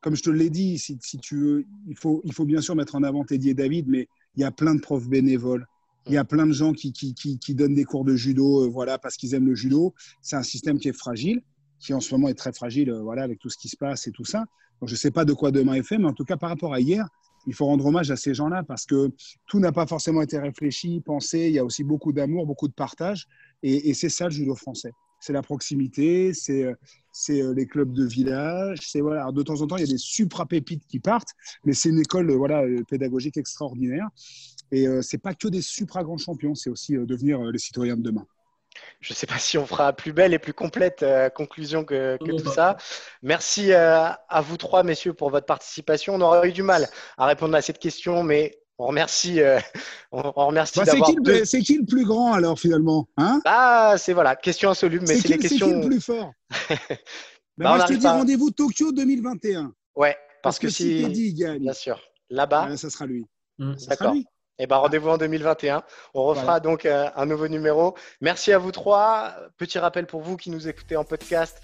comme 0.00 0.16
je 0.16 0.22
te 0.22 0.30
l'ai 0.30 0.48
dit, 0.48 0.78
si, 0.78 0.96
si, 1.02 1.18
tu 1.18 1.36
veux, 1.36 1.64
il 1.88 1.96
faut, 1.96 2.22
il 2.24 2.32
faut 2.32 2.44
bien 2.44 2.60
sûr 2.60 2.74
mettre 2.74 2.94
en 2.94 3.02
avant 3.02 3.24
Teddy 3.24 3.50
et 3.50 3.54
David, 3.54 3.86
mais 3.88 4.08
il 4.36 4.42
y 4.42 4.44
a 4.44 4.50
plein 4.50 4.74
de 4.74 4.80
profs 4.80 5.08
bénévoles. 5.08 5.66
Il 6.06 6.12
y 6.12 6.16
a 6.16 6.24
plein 6.24 6.46
de 6.46 6.52
gens 6.52 6.72
qui, 6.72 6.92
qui, 6.92 7.14
qui, 7.14 7.38
qui 7.40 7.54
donnent 7.54 7.74
des 7.74 7.84
cours 7.84 8.04
de 8.04 8.14
judo 8.14 8.70
voilà, 8.70 8.96
parce 8.96 9.16
qu'ils 9.16 9.34
aiment 9.34 9.46
le 9.46 9.56
judo. 9.56 9.92
C'est 10.22 10.36
un 10.36 10.44
système 10.44 10.78
qui 10.78 10.88
est 10.88 10.96
fragile 10.96 11.42
qui 11.86 11.94
en 11.94 12.00
ce 12.00 12.12
moment 12.12 12.28
est 12.28 12.34
très 12.34 12.52
fragile, 12.52 12.90
euh, 12.90 13.00
voilà, 13.00 13.22
avec 13.22 13.38
tout 13.38 13.48
ce 13.48 13.56
qui 13.56 13.68
se 13.68 13.76
passe 13.76 14.08
et 14.08 14.10
tout 14.10 14.24
ça. 14.24 14.40
Donc, 14.80 14.88
je 14.88 14.94
ne 14.94 14.98
sais 14.98 15.12
pas 15.12 15.24
de 15.24 15.32
quoi 15.32 15.52
demain 15.52 15.74
est 15.74 15.84
fait, 15.84 15.98
mais 15.98 16.06
en 16.06 16.12
tout 16.12 16.24
cas, 16.24 16.36
par 16.36 16.50
rapport 16.50 16.74
à 16.74 16.80
hier, 16.80 17.08
il 17.46 17.54
faut 17.54 17.64
rendre 17.64 17.86
hommage 17.86 18.10
à 18.10 18.16
ces 18.16 18.34
gens-là 18.34 18.64
parce 18.64 18.86
que 18.86 19.10
tout 19.46 19.60
n'a 19.60 19.70
pas 19.70 19.86
forcément 19.86 20.20
été 20.20 20.36
réfléchi, 20.36 21.00
pensé. 21.00 21.46
Il 21.46 21.52
y 21.52 21.60
a 21.60 21.64
aussi 21.64 21.84
beaucoup 21.84 22.12
d'amour, 22.12 22.44
beaucoup 22.44 22.66
de 22.66 22.72
partage. 22.72 23.28
Et, 23.62 23.94
c'est 23.94 24.08
ça 24.08 24.24
le 24.24 24.32
judo 24.32 24.56
français. 24.56 24.92
C'est 25.20 25.32
la 25.32 25.42
proximité, 25.42 26.34
c'est 26.34 26.64
euh, 26.64 26.74
euh, 27.30 27.54
les 27.54 27.66
clubs 27.66 27.92
de 27.92 28.04
village. 28.04 28.80
C'est 28.82 29.00
voilà. 29.00 29.30
de 29.30 29.42
temps 29.42 29.60
en 29.60 29.66
temps, 29.68 29.76
il 29.76 29.86
y 29.86 29.88
a 29.88 29.92
des 29.92 29.96
supra 29.96 30.44
pépites 30.44 30.86
qui 30.88 30.98
partent, 30.98 31.30
mais 31.64 31.72
c'est 31.72 31.88
une 31.90 32.00
école 32.00 32.32
voilà 32.32 32.64
pédagogique 32.88 33.36
extraordinaire. 33.36 34.08
Et 34.72 34.86
c'est 35.00 35.18
pas 35.18 35.32
que 35.32 35.46
des 35.46 35.62
supra 35.62 36.02
grands 36.02 36.18
champions, 36.18 36.56
c'est 36.56 36.70
aussi 36.70 36.94
devenir 36.94 37.40
les 37.52 37.58
citoyens 37.58 37.96
de 37.96 38.02
demain. 38.02 38.26
Je 39.00 39.12
ne 39.12 39.16
sais 39.16 39.26
pas 39.26 39.38
si 39.38 39.58
on 39.58 39.66
fera 39.66 39.92
plus 39.92 40.12
belle 40.12 40.34
et 40.34 40.38
plus 40.38 40.52
complète 40.52 41.02
euh, 41.02 41.28
conclusion 41.28 41.84
que, 41.84 42.18
tout 42.18 42.50
ça. 42.50 42.76
Merci 43.22 43.72
euh, 43.72 44.08
à 44.28 44.40
vous 44.40 44.56
trois, 44.56 44.82
messieurs, 44.82 45.12
pour 45.12 45.30
votre 45.30 45.46
participation. 45.46 46.14
On 46.14 46.20
aurait 46.20 46.48
eu 46.48 46.52
du 46.52 46.62
mal 46.62 46.88
à 47.16 47.26
répondre 47.26 47.54
à 47.56 47.62
cette 47.62 47.78
question, 47.78 48.22
mais 48.22 48.58
on 48.78 48.86
remercie, 48.86 49.40
euh, 49.40 49.58
on, 50.12 50.30
remercie 50.46 50.78
bah, 50.78 50.84
d'avoir. 50.84 51.10
C'est 51.44 51.60
qui, 51.60 51.78
le 51.78 51.86
plus 51.86 52.04
grand 52.04 52.34
alors 52.34 52.58
finalement 52.58 53.08
hein? 53.16 53.40
Ah, 53.44 53.94
c'est 53.98 54.12
voilà, 54.12 54.36
question 54.36 54.70
insoluble, 54.70 55.04
mais 55.08 55.16
c'est 55.16 55.28
les 55.28 55.38
questions. 55.38 55.66
C'est 55.66 55.74
qui 55.74 55.80
le 55.80 55.86
plus 55.86 56.00
fort? 56.00 56.32
Bah, 57.58 57.70
bah, 57.70 57.76
Moi, 57.78 57.86
je 57.88 57.94
te 57.94 57.98
dis 57.98 58.06
rendez-vous 58.06 58.50
Tokyo 58.50 58.92
2021. 58.92 59.72
Ouais, 59.94 60.14
parce, 60.42 60.58
que, 60.58 60.68
si 60.68 61.02
Teddy 61.02 61.32
gagne, 61.32 61.60
bien 61.60 61.72
sûr, 61.72 61.98
là-bas, 62.28 62.76
ça 62.76 62.90
sera 62.90 63.06
lui. 63.06 63.24
D'accord. 63.58 64.14
Eh 64.58 64.66
ben, 64.66 64.76
rendez-vous 64.76 65.10
en 65.10 65.18
2021. 65.18 65.82
On 66.14 66.24
refera 66.24 66.60
donc 66.60 66.86
euh, 66.86 67.08
un 67.14 67.26
nouveau 67.26 67.48
numéro. 67.48 67.94
Merci 68.20 68.52
à 68.52 68.58
vous 68.58 68.72
trois. 68.72 69.34
Petit 69.58 69.78
rappel 69.78 70.06
pour 70.06 70.22
vous 70.22 70.36
qui 70.36 70.50
nous 70.50 70.68
écoutez 70.68 70.96
en 70.96 71.04
podcast. 71.04 71.60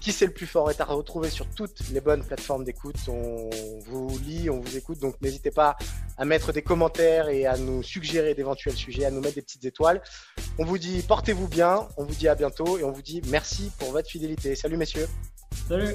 Qui 0.00 0.12
c'est 0.12 0.26
le 0.26 0.32
plus 0.32 0.46
fort 0.46 0.70
est 0.70 0.80
à 0.80 0.84
retrouver 0.84 1.28
sur 1.28 1.46
toutes 1.54 1.80
les 1.92 2.00
bonnes 2.00 2.24
plateformes 2.24 2.64
d'écoute. 2.64 2.96
On 3.08 3.50
vous 3.84 4.18
lit, 4.20 4.48
on 4.48 4.60
vous 4.60 4.76
écoute, 4.76 4.98
donc 4.98 5.20
n'hésitez 5.20 5.50
pas 5.50 5.76
à 6.16 6.24
mettre 6.24 6.52
des 6.52 6.62
commentaires 6.62 7.28
et 7.28 7.46
à 7.46 7.58
nous 7.58 7.82
suggérer 7.82 8.34
d'éventuels 8.34 8.76
sujets, 8.76 9.04
à 9.04 9.10
nous 9.10 9.20
mettre 9.20 9.34
des 9.34 9.42
petites 9.42 9.64
étoiles. 9.64 10.00
On 10.58 10.64
vous 10.64 10.78
dit 10.78 11.02
portez-vous 11.02 11.48
bien, 11.48 11.86
on 11.98 12.04
vous 12.04 12.14
dit 12.14 12.28
à 12.28 12.34
bientôt 12.34 12.78
et 12.78 12.84
on 12.84 12.92
vous 12.92 13.02
dit 13.02 13.20
merci 13.26 13.72
pour 13.78 13.90
votre 13.90 14.08
fidélité. 14.08 14.54
Salut 14.54 14.78
messieurs. 14.78 15.08
Salut. 15.68 15.94